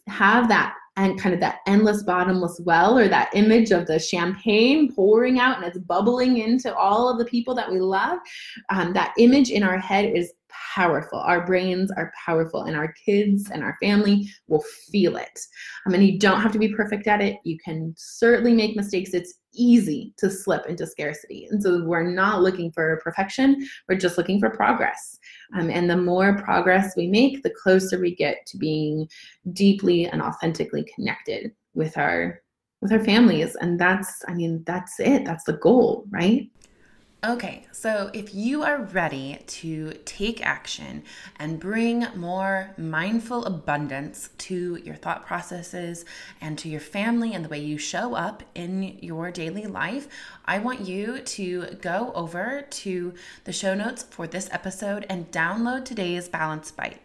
have 0.08 0.48
that 0.48 0.74
and 0.96 1.20
kind 1.20 1.32
of 1.32 1.40
that 1.40 1.60
endless 1.66 2.02
bottomless 2.02 2.60
well 2.64 2.98
or 2.98 3.06
that 3.08 3.30
image 3.32 3.70
of 3.70 3.86
the 3.86 3.98
champagne 3.98 4.92
pouring 4.92 5.38
out 5.38 5.56
and 5.56 5.64
it's 5.64 5.78
bubbling 5.78 6.38
into 6.38 6.74
all 6.74 7.08
of 7.08 7.18
the 7.18 7.24
people 7.24 7.54
that 7.54 7.70
we 7.70 7.78
love 7.78 8.18
um, 8.70 8.92
that 8.92 9.14
image 9.16 9.50
in 9.50 9.62
our 9.62 9.78
head 9.78 10.04
is 10.04 10.32
powerful. 10.74 11.18
Our 11.18 11.46
brains 11.46 11.90
are 11.92 12.12
powerful, 12.24 12.62
and 12.62 12.76
our 12.76 12.92
kids 13.04 13.50
and 13.50 13.62
our 13.62 13.76
family 13.80 14.28
will 14.46 14.64
feel 14.90 15.16
it. 15.16 15.40
I 15.86 15.90
mean, 15.90 16.02
you 16.02 16.18
don't 16.18 16.40
have 16.40 16.52
to 16.52 16.58
be 16.58 16.74
perfect 16.74 17.06
at 17.06 17.20
it. 17.20 17.36
You 17.44 17.58
can 17.64 17.94
certainly 17.96 18.54
make 18.54 18.76
mistakes. 18.76 19.14
It's 19.14 19.34
easy 19.54 20.14
to 20.18 20.30
slip 20.30 20.66
into 20.66 20.86
scarcity. 20.86 21.48
And 21.50 21.62
so 21.62 21.84
we're 21.84 22.08
not 22.08 22.42
looking 22.42 22.70
for 22.70 23.00
perfection, 23.02 23.66
we're 23.88 23.96
just 23.96 24.18
looking 24.18 24.38
for 24.38 24.50
progress. 24.50 25.18
Um, 25.58 25.70
and 25.70 25.88
the 25.88 25.96
more 25.96 26.36
progress 26.36 26.94
we 26.96 27.06
make, 27.08 27.42
the 27.42 27.54
closer 27.62 27.98
we 27.98 28.14
get 28.14 28.46
to 28.46 28.58
being 28.58 29.08
deeply 29.52 30.06
and 30.06 30.22
authentically 30.22 30.86
connected 30.94 31.52
with 31.74 31.96
our 31.96 32.40
with 32.80 32.92
our 32.92 33.04
families 33.04 33.56
and 33.56 33.78
that's 33.78 34.22
i 34.28 34.34
mean 34.34 34.62
that's 34.64 35.00
it 35.00 35.24
that's 35.24 35.44
the 35.44 35.54
goal 35.54 36.04
right 36.10 36.48
Okay, 37.26 37.66
so 37.72 38.12
if 38.14 38.32
you 38.32 38.62
are 38.62 38.80
ready 38.80 39.40
to 39.48 39.92
take 40.04 40.40
action 40.46 41.02
and 41.36 41.58
bring 41.58 42.06
more 42.14 42.72
mindful 42.78 43.44
abundance 43.44 44.30
to 44.38 44.76
your 44.84 44.94
thought 44.94 45.26
processes 45.26 46.04
and 46.40 46.56
to 46.58 46.68
your 46.68 46.78
family 46.78 47.34
and 47.34 47.44
the 47.44 47.48
way 47.48 47.58
you 47.58 47.76
show 47.76 48.14
up 48.14 48.44
in 48.54 48.98
your 49.00 49.32
daily 49.32 49.66
life, 49.66 50.06
I 50.44 50.60
want 50.60 50.82
you 50.82 51.18
to 51.18 51.76
go 51.82 52.12
over 52.14 52.62
to 52.62 53.14
the 53.42 53.52
show 53.52 53.74
notes 53.74 54.04
for 54.04 54.28
this 54.28 54.48
episode 54.52 55.04
and 55.08 55.28
download 55.32 55.86
today's 55.86 56.28
Balanced 56.28 56.76
Bite. 56.76 57.00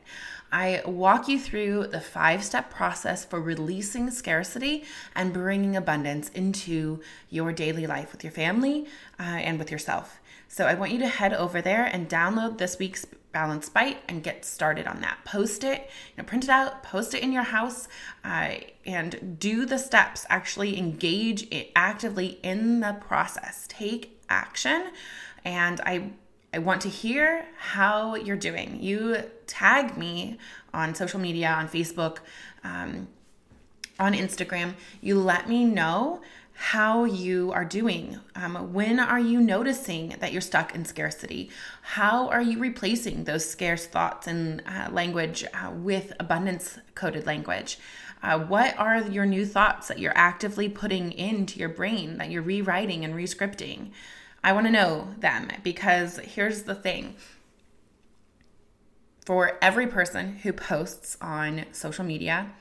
I 0.54 0.84
walk 0.86 1.28
you 1.28 1.40
through 1.40 1.88
the 1.88 2.00
five 2.00 2.44
step 2.44 2.70
process 2.70 3.26
for 3.26 3.42
releasing 3.42 4.12
scarcity 4.12 4.84
and 5.16 5.34
bringing 5.34 5.76
abundance 5.76 6.30
into 6.30 7.02
your 7.32 7.52
daily 7.52 7.88
life 7.88 8.12
with 8.12 8.24
your 8.24 8.32
family 8.32 8.86
uh, 9.20 9.24
and 9.24 9.58
with 9.58 9.72
yourself. 9.72 10.20
So 10.48 10.68
I 10.68 10.76
want 10.76 10.92
you 10.92 11.00
to 11.00 11.08
head 11.08 11.34
over 11.34 11.60
there 11.60 11.86
and 11.86 12.08
download 12.08 12.60
this 12.60 12.78
week's 12.78 13.08
Balanced 13.32 13.74
Bite 13.74 13.98
and 14.08 14.22
get 14.22 14.46
started 14.46 14.86
on 14.86 15.02
that. 15.02 15.18
Post 15.26 15.64
it, 15.64 15.90
you 16.16 16.22
know, 16.22 16.24
print 16.24 16.44
it 16.44 16.52
out, 16.52 16.84
post 16.84 17.16
it 17.16 17.24
in 17.24 17.32
your 17.32 17.42
house, 17.42 17.88
uh, 18.24 18.58
and 18.86 19.40
do 19.40 19.66
the 19.66 19.80
steps. 19.80 20.28
Actually 20.30 20.78
engage 20.78 21.48
actively 21.76 22.38
in 22.44 22.80
the 22.80 22.96
process. 23.02 23.66
Take 23.68 24.22
action, 24.30 24.92
and 25.44 25.82
I 25.82 26.12
I 26.54 26.60
want 26.60 26.82
to 26.82 26.90
hear 26.90 27.46
how 27.58 28.14
you're 28.14 28.38
doing. 28.38 28.78
You 28.80 29.24
tag 29.48 29.98
me 29.98 30.38
on 30.72 30.94
social 30.94 31.20
media, 31.20 31.50
on 31.50 31.68
Facebook, 31.68 32.20
um, 32.64 33.08
on 34.00 34.14
Instagram. 34.14 34.76
You 35.02 35.20
let 35.20 35.50
me 35.50 35.66
know 35.66 36.22
how 36.54 37.06
you 37.06 37.52
are 37.54 37.66
doing. 37.66 38.20
Um, 38.36 38.72
when 38.72 39.00
are 39.00 39.20
you 39.20 39.42
noticing 39.42 40.16
that 40.20 40.32
you're 40.32 40.42
stuck 40.42 40.76
in 40.76 40.86
scarcity? 40.86 41.50
How 41.82 42.30
are 42.30 42.42
you 42.42 42.60
replacing 42.60 43.24
those 43.24 43.50
scarce 43.50 43.88
thoughts 43.88 44.28
and 44.28 44.62
uh, 44.68 44.92
language 44.92 45.44
uh, 45.56 45.72
with 45.72 46.14
abundance 46.20 46.78
coded 46.94 47.26
language? 47.26 47.80
Uh, 48.22 48.40
what 48.40 48.78
are 48.78 49.02
your 49.02 49.26
new 49.26 49.46
thoughts 49.46 49.88
that 49.88 49.98
you're 49.98 50.16
actively 50.16 50.70
putting 50.70 51.12
into 51.14 51.60
your 51.60 51.70
brain 51.70 52.20
that 52.20 52.30
you're 52.30 52.44
rewriting 52.44 53.04
and 53.04 53.16
rescripting? 53.16 53.90
I 54.44 54.52
want 54.54 54.66
to 54.66 54.72
know 54.72 55.10
them 55.20 55.50
because 55.64 56.18
here's 56.18 56.64
the 56.64 56.76
thing 56.76 57.16
for 59.26 59.58
every 59.62 59.88
person 59.88 60.38
who 60.38 60.52
posts 60.52 61.18
on 61.22 61.66
social 61.72 62.04
media, 62.04 62.52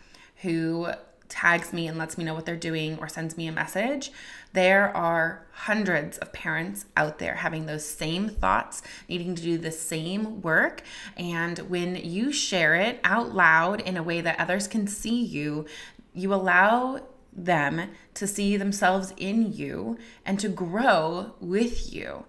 who 0.43 0.89
tags 1.29 1.73
me 1.73 1.89
and 1.89 1.97
lets 1.97 2.19
me 2.19 2.25
know 2.25 2.35
what 2.35 2.45
they're 2.45 2.57
doing 2.57 2.99
or 2.99 3.09
sends 3.09 3.37
me 3.37 3.49
a 3.49 3.53
message, 3.53 4.13
there 4.53 4.95
are 4.95 5.47
hundreds 5.53 6.19
of 6.19 6.33
parents 6.33 6.85
out 6.97 7.19
there 7.19 7.37
having 7.37 7.67
those 7.67 7.85
same 7.85 8.29
thoughts, 8.29 8.83
needing 9.09 9.35
to 9.35 9.43
do 9.43 9.59
the 9.59 9.73
same 9.73 10.43
work. 10.43 10.83
And 11.17 11.59
when 11.61 11.97
you 11.97 12.33
share 12.33 12.75
it 12.75 13.01
out 13.03 13.35
loud 13.35 13.81
in 13.81 13.97
a 13.97 14.03
way 14.03 14.21
that 14.21 14.39
others 14.39 14.69
can 14.69 14.87
see 14.87 15.25
you, 15.25 15.65
you 16.13 16.35
allow 16.35 17.01
them 17.35 17.91
to 18.15 18.27
see 18.27 18.57
themselves 18.57 19.13
in 19.17 19.53
you 19.53 19.99
and 20.25 20.39
to 20.41 20.49
grow 20.49 21.35
with 21.41 21.93
you. 21.93 22.25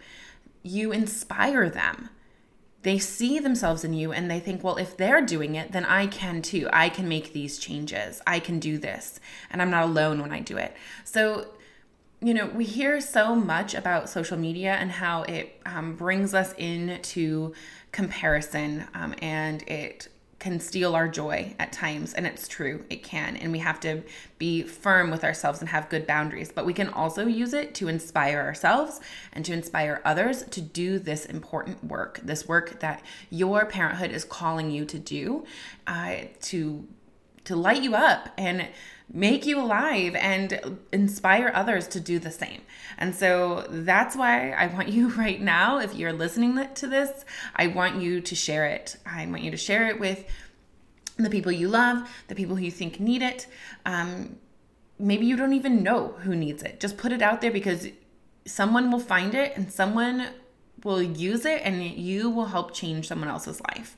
You 0.63 0.91
inspire 0.91 1.69
them. 1.69 2.09
They 2.83 2.99
see 2.99 3.39
themselves 3.39 3.83
in 3.83 3.93
you 3.93 4.11
and 4.11 4.29
they 4.29 4.39
think, 4.39 4.63
well, 4.63 4.75
if 4.75 4.97
they're 4.97 5.21
doing 5.21 5.55
it, 5.55 5.71
then 5.71 5.85
I 5.85 6.07
can 6.07 6.41
too. 6.41 6.69
I 6.73 6.89
can 6.89 7.07
make 7.07 7.31
these 7.31 7.57
changes. 7.57 8.21
I 8.27 8.39
can 8.39 8.59
do 8.59 8.77
this. 8.77 9.19
And 9.49 9.61
I'm 9.61 9.69
not 9.69 9.83
alone 9.83 10.21
when 10.21 10.31
I 10.31 10.41
do 10.41 10.57
it. 10.57 10.75
So, 11.05 11.47
you 12.21 12.33
know, 12.33 12.47
we 12.47 12.65
hear 12.65 12.99
so 12.99 13.35
much 13.35 13.73
about 13.73 14.09
social 14.09 14.37
media 14.37 14.73
and 14.73 14.91
how 14.91 15.23
it 15.23 15.61
um, 15.65 15.95
brings 15.95 16.33
us 16.33 16.53
into 16.57 17.53
comparison 17.91 18.85
um, 18.93 19.15
and 19.21 19.61
it 19.63 20.09
can 20.43 20.59
steal 20.59 20.93
our 20.93 21.07
joy 21.07 21.55
at 21.57 21.71
times 21.71 22.13
and 22.13 22.27
it's 22.27 22.49
true 22.49 22.83
it 22.89 23.01
can 23.01 23.37
and 23.37 23.49
we 23.49 23.59
have 23.59 23.79
to 23.79 24.03
be 24.37 24.61
firm 24.61 25.09
with 25.09 25.23
ourselves 25.23 25.61
and 25.61 25.69
have 25.69 25.87
good 25.87 26.05
boundaries. 26.05 26.51
But 26.51 26.65
we 26.65 26.73
can 26.73 26.89
also 26.89 27.27
use 27.27 27.53
it 27.53 27.73
to 27.75 27.87
inspire 27.87 28.41
ourselves 28.41 28.99
and 29.31 29.45
to 29.45 29.53
inspire 29.53 30.01
others 30.03 30.43
to 30.43 30.59
do 30.59 30.99
this 30.99 31.25
important 31.25 31.81
work 31.81 32.19
this 32.23 32.45
work 32.45 32.81
that 32.81 33.01
your 33.29 33.65
parenthood 33.65 34.11
is 34.11 34.25
calling 34.25 34.69
you 34.69 34.83
to 34.83 34.99
do 34.99 35.45
uh, 35.87 36.15
to 36.41 36.85
to 37.45 37.55
light 37.55 37.83
you 37.83 37.95
up 37.95 38.29
and 38.37 38.67
make 39.11 39.45
you 39.45 39.59
alive 39.59 40.15
and 40.15 40.79
inspire 40.91 41.51
others 41.53 41.87
to 41.89 41.99
do 41.99 42.19
the 42.19 42.31
same. 42.31 42.61
And 42.97 43.13
so 43.13 43.65
that's 43.69 44.15
why 44.15 44.51
I 44.51 44.67
want 44.67 44.89
you 44.89 45.09
right 45.15 45.41
now, 45.41 45.79
if 45.79 45.95
you're 45.95 46.13
listening 46.13 46.67
to 46.73 46.87
this, 46.87 47.25
I 47.55 47.67
want 47.67 48.01
you 48.01 48.21
to 48.21 48.35
share 48.35 48.65
it. 48.65 48.97
I 49.05 49.25
want 49.25 49.43
you 49.43 49.51
to 49.51 49.57
share 49.57 49.87
it 49.87 49.99
with 49.99 50.25
the 51.17 51.29
people 51.29 51.51
you 51.51 51.67
love, 51.67 52.09
the 52.27 52.35
people 52.35 52.55
who 52.55 52.63
you 52.63 52.71
think 52.71 52.99
need 52.99 53.21
it. 53.21 53.47
Um, 53.85 54.37
maybe 54.97 55.25
you 55.25 55.35
don't 55.35 55.53
even 55.53 55.83
know 55.83 56.15
who 56.19 56.35
needs 56.35 56.63
it. 56.63 56.79
Just 56.79 56.97
put 56.97 57.11
it 57.11 57.21
out 57.21 57.41
there 57.41 57.51
because 57.51 57.87
someone 58.45 58.89
will 58.89 58.99
find 58.99 59.35
it 59.35 59.55
and 59.55 59.71
someone 59.71 60.27
will 60.83 61.01
use 61.01 61.45
it 61.45 61.61
and 61.63 61.83
you 61.83 62.29
will 62.29 62.47
help 62.47 62.73
change 62.73 63.07
someone 63.07 63.29
else's 63.29 63.61
life 63.61 63.95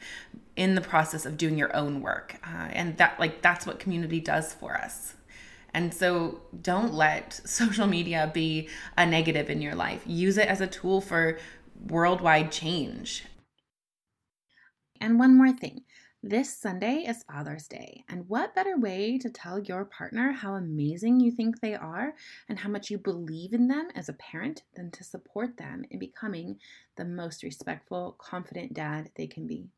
in 0.56 0.76
the 0.76 0.82
process 0.82 1.26
of 1.26 1.38
doing 1.38 1.58
your 1.58 1.76
own 1.76 2.02
work. 2.02 2.38
Uh, 2.44 2.70
and 2.72 2.98
that 2.98 3.20
like 3.20 3.42
that's 3.42 3.66
what 3.66 3.80
community 3.80 4.20
does 4.20 4.54
for 4.54 4.76
us. 4.76 5.16
And 5.74 5.94
so 5.94 6.40
don't 6.62 6.94
let 6.94 7.34
social 7.34 7.88
media 7.88 8.32
be 8.34 8.70
a 8.98 9.06
negative 9.06 9.50
in 9.50 9.62
your 9.62 9.76
life. 9.76 10.04
Use 10.06 10.38
it 10.38 10.48
as 10.48 10.62
a 10.62 10.68
tool 10.68 11.02
for 11.02 11.38
worldwide 11.88 12.52
change. 12.52 13.26
And 15.02 15.20
one 15.20 15.36
more 15.36 15.52
thing. 15.52 15.82
This 16.24 16.58
Sunday 16.58 17.04
is 17.08 17.22
Father's 17.22 17.68
Day, 17.68 18.04
and 18.10 18.28
what 18.28 18.56
better 18.56 18.80
way 18.80 19.20
to 19.20 19.30
tell 19.30 19.60
your 19.60 19.86
partner 19.86 20.32
how 20.32 20.56
amazing 20.56 21.20
you 21.20 21.30
think 21.30 21.60
they 21.60 21.76
are 21.76 22.16
and 22.50 22.58
how 22.58 22.70
much 22.70 22.90
you 22.90 22.98
believe 22.98 23.54
in 23.54 23.68
them 23.68 23.90
as 23.94 24.10
a 24.10 24.14
parent 24.14 24.64
than 24.76 24.90
to 24.90 25.04
support 25.04 25.58
them 25.58 25.86
in 25.92 26.00
becoming 26.00 26.58
the 26.96 27.06
most 27.06 27.44
respectful, 27.44 28.16
confident 28.18 28.74
dad 28.74 29.12
they 29.16 29.28
can 29.28 29.46
be? 29.46 29.70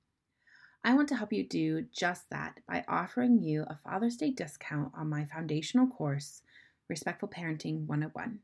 I 0.83 0.93
want 0.93 1.09
to 1.09 1.15
help 1.15 1.33
you 1.33 1.43
do 1.43 1.85
just 1.91 2.29
that 2.29 2.59
by 2.67 2.85
offering 2.87 3.41
you 3.41 3.63
a 3.63 3.79
Father's 3.83 4.15
Day 4.15 4.31
discount 4.31 4.91
on 4.95 5.09
my 5.09 5.25
foundational 5.25 5.87
course, 5.87 6.41
Respectful 6.87 7.27
Parenting 7.27 7.85
101. 7.85 8.39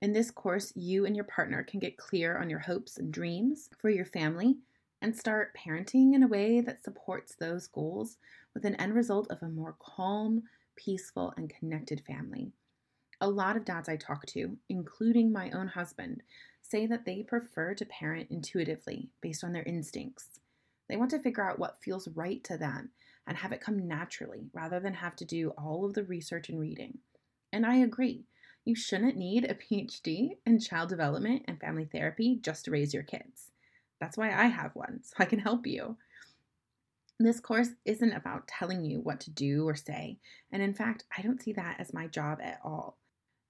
In 0.00 0.12
this 0.12 0.30
course, 0.30 0.72
you 0.76 1.04
and 1.04 1.16
your 1.16 1.24
partner 1.24 1.62
can 1.62 1.80
get 1.80 1.98
clear 1.98 2.38
on 2.38 2.48
your 2.48 2.60
hopes 2.60 2.96
and 2.96 3.12
dreams 3.12 3.68
for 3.78 3.90
your 3.90 4.04
family 4.04 4.56
and 5.02 5.16
start 5.16 5.56
parenting 5.56 6.14
in 6.14 6.22
a 6.22 6.28
way 6.28 6.60
that 6.60 6.82
supports 6.82 7.34
those 7.34 7.66
goals 7.66 8.16
with 8.54 8.64
an 8.64 8.76
end 8.76 8.94
result 8.94 9.30
of 9.30 9.42
a 9.42 9.48
more 9.48 9.76
calm, 9.78 10.44
peaceful, 10.76 11.34
and 11.36 11.50
connected 11.50 12.00
family. 12.06 12.52
A 13.20 13.28
lot 13.28 13.56
of 13.56 13.64
dads 13.64 13.88
I 13.88 13.96
talk 13.96 14.24
to, 14.26 14.56
including 14.68 15.32
my 15.32 15.50
own 15.50 15.68
husband, 15.68 16.22
say 16.62 16.86
that 16.86 17.04
they 17.04 17.22
prefer 17.22 17.74
to 17.74 17.84
parent 17.84 18.28
intuitively 18.30 19.10
based 19.20 19.42
on 19.42 19.52
their 19.52 19.64
instincts. 19.64 20.40
They 20.88 20.96
want 20.96 21.10
to 21.10 21.18
figure 21.18 21.48
out 21.48 21.58
what 21.58 21.82
feels 21.82 22.08
right 22.08 22.42
to 22.44 22.56
them 22.56 22.90
and 23.26 23.36
have 23.36 23.52
it 23.52 23.60
come 23.60 23.86
naturally 23.86 24.48
rather 24.52 24.80
than 24.80 24.94
have 24.94 25.14
to 25.16 25.24
do 25.24 25.50
all 25.50 25.84
of 25.84 25.94
the 25.94 26.04
research 26.04 26.48
and 26.48 26.58
reading. 26.58 26.98
And 27.52 27.66
I 27.66 27.76
agree. 27.76 28.24
You 28.64 28.74
shouldn't 28.74 29.16
need 29.16 29.44
a 29.44 29.54
PhD 29.72 30.38
in 30.46 30.60
child 30.60 30.88
development 30.88 31.44
and 31.46 31.60
family 31.60 31.84
therapy 31.84 32.38
just 32.42 32.64
to 32.64 32.70
raise 32.70 32.94
your 32.94 33.02
kids. 33.02 33.50
That's 34.00 34.16
why 34.16 34.32
I 34.32 34.46
have 34.46 34.74
one, 34.74 35.00
so 35.02 35.14
I 35.18 35.24
can 35.24 35.38
help 35.38 35.66
you. 35.66 35.96
This 37.20 37.40
course 37.40 37.70
isn't 37.84 38.12
about 38.12 38.46
telling 38.46 38.84
you 38.84 39.00
what 39.00 39.18
to 39.20 39.30
do 39.30 39.66
or 39.66 39.74
say, 39.74 40.18
and 40.52 40.62
in 40.62 40.72
fact, 40.72 41.04
I 41.16 41.20
don't 41.20 41.42
see 41.42 41.52
that 41.54 41.80
as 41.80 41.92
my 41.92 42.06
job 42.06 42.38
at 42.40 42.60
all. 42.64 42.96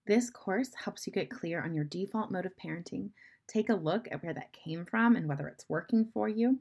This 0.06 0.30
course 0.30 0.70
helps 0.84 1.06
you 1.06 1.12
get 1.12 1.28
clear 1.28 1.62
on 1.62 1.74
your 1.74 1.84
default 1.84 2.30
mode 2.30 2.46
of 2.46 2.56
parenting, 2.56 3.10
take 3.46 3.68
a 3.68 3.74
look 3.74 4.08
at 4.10 4.22
where 4.22 4.32
that 4.32 4.54
came 4.54 4.86
from 4.86 5.16
and 5.16 5.28
whether 5.28 5.46
it's 5.46 5.68
working 5.68 6.08
for 6.14 6.30
you, 6.30 6.60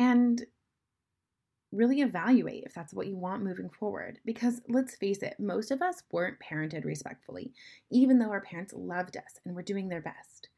and 0.00 0.44
really 1.70 2.00
evaluate 2.00 2.64
if 2.64 2.74
that's 2.74 2.92
what 2.92 3.06
you 3.06 3.16
want 3.16 3.44
moving 3.44 3.70
forward. 3.70 4.18
Because 4.24 4.60
let's 4.68 4.96
face 4.96 5.22
it, 5.22 5.36
most 5.38 5.70
of 5.70 5.80
us 5.80 6.02
weren't 6.10 6.40
parented 6.40 6.84
respectfully, 6.84 7.52
even 7.90 8.18
though 8.18 8.30
our 8.30 8.40
parents 8.40 8.74
loved 8.76 9.16
us 9.16 9.38
and 9.44 9.54
were 9.54 9.62
doing 9.62 9.88
their 9.88 10.00
best 10.00 10.48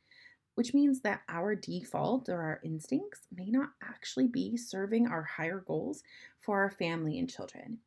which 0.54 0.74
means 0.74 1.00
that 1.00 1.22
our 1.28 1.54
default 1.54 2.28
or 2.28 2.40
our 2.42 2.60
instincts 2.62 3.20
may 3.34 3.46
not 3.46 3.70
actually 3.82 4.26
be 4.26 4.56
serving 4.56 5.06
our 5.06 5.22
higher 5.22 5.60
goals 5.66 6.02
for 6.40 6.60
our 6.60 6.70
family 6.70 7.18
and 7.18 7.30
children. 7.30 7.78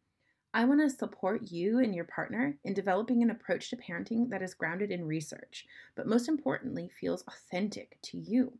I 0.53 0.65
want 0.65 0.79
to 0.81 0.89
support 0.89 1.51
you 1.51 1.79
and 1.79 1.93
your 1.93 2.05
partner 2.05 2.57
in 2.63 2.73
developing 2.73 3.21
an 3.21 3.29
approach 3.29 3.69
to 3.69 3.75
parenting 3.75 4.29
that 4.29 4.41
is 4.41 4.53
grounded 4.53 4.89
in 4.89 5.05
research, 5.05 5.65
but 5.95 6.07
most 6.07 6.29
importantly, 6.29 6.89
feels 6.99 7.23
authentic 7.27 7.97
to 8.03 8.17
you. 8.17 8.57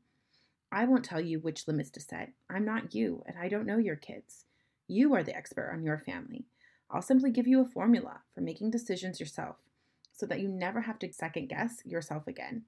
I 0.71 0.85
won't 0.85 1.05
tell 1.05 1.21
you 1.21 1.39
which 1.39 1.67
limits 1.67 1.89
to 1.91 1.99
set. 1.99 2.31
I'm 2.49 2.65
not 2.65 2.93
you, 2.93 3.23
and 3.25 3.37
I 3.37 3.47
don't 3.47 3.65
know 3.65 3.77
your 3.77 3.95
kids. 3.95 4.45
You 4.87 5.13
are 5.15 5.23
the 5.23 5.35
expert 5.35 5.71
on 5.73 5.83
your 5.83 5.97
family. 5.97 6.45
I'll 6.91 7.01
simply 7.01 7.31
give 7.31 7.47
you 7.47 7.61
a 7.61 7.69
formula 7.69 8.21
for 8.33 8.41
making 8.41 8.71
decisions 8.71 9.19
yourself 9.19 9.57
so 10.13 10.25
that 10.27 10.39
you 10.39 10.47
never 10.47 10.81
have 10.81 10.99
to 10.99 11.11
second 11.11 11.49
guess 11.49 11.81
yourself 11.85 12.27
again. 12.27 12.63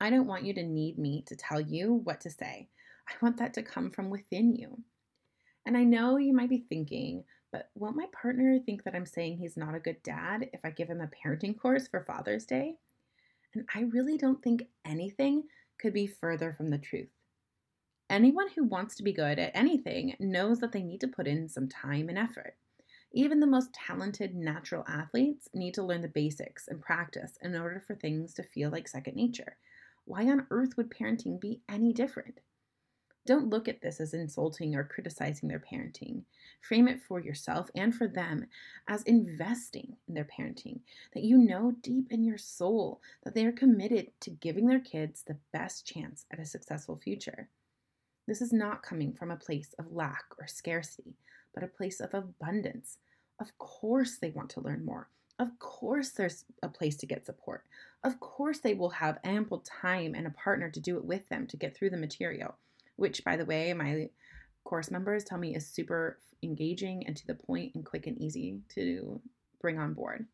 I 0.00 0.10
don't 0.10 0.26
want 0.26 0.44
you 0.44 0.52
to 0.54 0.62
need 0.62 0.98
me 0.98 1.22
to 1.26 1.36
tell 1.36 1.60
you 1.60 1.94
what 2.04 2.20
to 2.22 2.30
say. 2.30 2.68
I 3.08 3.12
want 3.22 3.38
that 3.38 3.54
to 3.54 3.62
come 3.62 3.90
from 3.90 4.10
within 4.10 4.54
you. 4.54 4.82
And 5.64 5.76
I 5.76 5.84
know 5.84 6.16
you 6.16 6.34
might 6.34 6.50
be 6.50 6.64
thinking, 6.68 7.24
but 7.52 7.70
won't 7.74 7.96
my 7.96 8.06
partner 8.12 8.58
think 8.58 8.84
that 8.84 8.94
I'm 8.94 9.06
saying 9.06 9.38
he's 9.38 9.56
not 9.56 9.74
a 9.74 9.80
good 9.80 10.02
dad 10.02 10.50
if 10.52 10.60
I 10.64 10.70
give 10.70 10.88
him 10.88 11.00
a 11.00 11.08
parenting 11.08 11.58
course 11.58 11.88
for 11.88 12.04
Father's 12.04 12.44
Day? 12.44 12.74
And 13.54 13.66
I 13.74 13.82
really 13.82 14.18
don't 14.18 14.42
think 14.42 14.64
anything 14.84 15.44
could 15.78 15.92
be 15.92 16.06
further 16.06 16.52
from 16.52 16.70
the 16.70 16.78
truth. 16.78 17.10
Anyone 18.10 18.48
who 18.50 18.64
wants 18.64 18.96
to 18.96 19.04
be 19.04 19.12
good 19.12 19.38
at 19.38 19.54
anything 19.54 20.16
knows 20.18 20.58
that 20.58 20.72
they 20.72 20.82
need 20.82 21.00
to 21.02 21.08
put 21.08 21.28
in 21.28 21.48
some 21.48 21.68
time 21.68 22.08
and 22.08 22.18
effort. 22.18 22.56
Even 23.12 23.38
the 23.40 23.46
most 23.46 23.72
talented 23.72 24.34
natural 24.34 24.84
athletes 24.88 25.48
need 25.54 25.74
to 25.74 25.84
learn 25.84 26.02
the 26.02 26.08
basics 26.08 26.66
and 26.66 26.82
practice 26.82 27.36
in 27.42 27.54
order 27.54 27.80
for 27.80 27.94
things 27.94 28.34
to 28.34 28.42
feel 28.42 28.70
like 28.70 28.88
second 28.88 29.14
nature 29.16 29.58
why 30.04 30.28
on 30.28 30.48
earth 30.50 30.76
would 30.76 30.90
parenting 30.90 31.38
be 31.40 31.62
any 31.68 31.92
different? 31.92 32.40
Don't 33.26 33.50
look 33.50 33.66
at 33.66 33.80
this 33.80 34.00
as 34.00 34.14
insulting 34.14 34.76
or 34.76 34.84
criticizing 34.84 35.48
their 35.48 35.58
parenting. 35.58 36.22
Frame 36.60 36.86
it 36.86 37.00
for 37.00 37.18
yourself 37.18 37.68
and 37.74 37.92
for 37.92 38.06
them 38.06 38.46
as 38.86 39.02
investing 39.02 39.96
in 40.06 40.14
their 40.14 40.28
parenting, 40.38 40.78
that 41.12 41.24
you 41.24 41.36
know 41.36 41.74
deep 41.82 42.12
in 42.12 42.22
your 42.22 42.38
soul 42.38 43.00
that 43.24 43.34
they 43.34 43.44
are 43.44 43.52
committed 43.52 44.12
to 44.20 44.30
giving 44.30 44.68
their 44.68 44.80
kids 44.80 45.22
the 45.22 45.38
best 45.52 45.84
chance 45.84 46.24
at 46.32 46.38
a 46.38 46.46
successful 46.46 46.96
future. 46.96 47.48
This 48.28 48.40
is 48.40 48.52
not 48.52 48.84
coming 48.84 49.12
from 49.12 49.32
a 49.32 49.36
place 49.36 49.74
of 49.76 49.92
lack 49.92 50.24
or 50.38 50.46
scarcity, 50.46 51.16
but 51.52 51.64
a 51.64 51.68
place 51.68 51.98
of 51.98 52.14
abundance. 52.14 52.98
Of 53.40 53.58
course, 53.58 54.18
they 54.18 54.30
want 54.30 54.50
to 54.50 54.60
learn 54.60 54.84
more. 54.84 55.08
Of 55.38 55.58
course, 55.58 56.10
there's 56.10 56.44
a 56.62 56.68
place 56.68 56.96
to 56.98 57.06
get 57.06 57.26
support. 57.26 57.64
Of 58.04 58.20
course, 58.20 58.60
they 58.60 58.74
will 58.74 58.90
have 58.90 59.18
ample 59.24 59.60
time 59.60 60.14
and 60.14 60.28
a 60.28 60.30
partner 60.30 60.70
to 60.70 60.80
do 60.80 60.96
it 60.96 61.04
with 61.04 61.28
them 61.28 61.48
to 61.48 61.56
get 61.56 61.76
through 61.76 61.90
the 61.90 61.96
material, 61.96 62.56
which, 62.96 63.24
by 63.24 63.36
the 63.36 63.44
way, 63.44 63.72
my 63.72 64.08
course 64.64 64.90
members 64.90 65.24
tell 65.24 65.38
me 65.38 65.54
is 65.54 65.66
super 65.66 66.18
engaging 66.42 67.06
and 67.06 67.16
to 67.16 67.26
the 67.26 67.34
point 67.34 67.74
and 67.74 67.84
quick 67.84 68.06
and 68.06 68.18
easy 68.18 68.60
to 68.74 69.20
bring 69.60 69.78
on 69.78 69.94
board. 69.94 70.26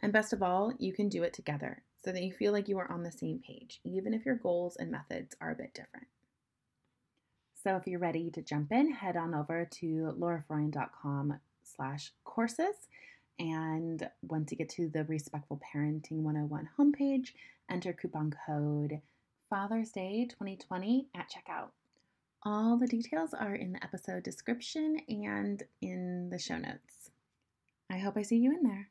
And 0.00 0.12
best 0.12 0.32
of 0.32 0.42
all, 0.42 0.72
you 0.78 0.92
can 0.92 1.08
do 1.08 1.22
it 1.22 1.32
together 1.32 1.82
so 2.04 2.12
that 2.12 2.22
you 2.22 2.32
feel 2.32 2.52
like 2.52 2.68
you 2.68 2.78
are 2.78 2.90
on 2.90 3.02
the 3.02 3.12
same 3.12 3.40
page, 3.44 3.80
even 3.84 4.14
if 4.14 4.24
your 4.24 4.36
goals 4.36 4.76
and 4.76 4.90
methods 4.90 5.34
are 5.40 5.50
a 5.50 5.56
bit 5.56 5.74
different. 5.74 6.06
So 7.62 7.76
if 7.76 7.86
you're 7.86 7.98
ready 7.98 8.30
to 8.30 8.42
jump 8.42 8.70
in, 8.70 8.92
head 8.92 9.16
on 9.16 9.34
over 9.34 9.68
to 9.80 10.14
laurafroyen.com 10.18 11.40
slash 11.64 12.12
courses 12.24 12.88
and 13.38 14.08
once 14.22 14.50
you 14.50 14.58
get 14.58 14.68
to 14.70 14.88
the 14.88 15.04
Respectful 15.04 15.60
Parenting 15.72 16.22
101 16.22 16.68
homepage, 16.78 17.32
enter 17.70 17.92
coupon 17.92 18.34
code 18.46 19.00
Father's 19.50 19.90
Day 19.90 20.26
2020 20.28 21.06
at 21.14 21.30
checkout. 21.30 21.68
All 22.44 22.76
the 22.76 22.86
details 22.86 23.32
are 23.32 23.54
in 23.54 23.72
the 23.72 23.82
episode 23.82 24.22
description 24.22 25.00
and 25.08 25.62
in 25.80 26.28
the 26.28 26.38
show 26.38 26.58
notes. 26.58 27.10
I 27.90 27.96
hope 27.96 28.18
I 28.18 28.22
see 28.22 28.36
you 28.36 28.52
in 28.52 28.62
there. 28.62 28.90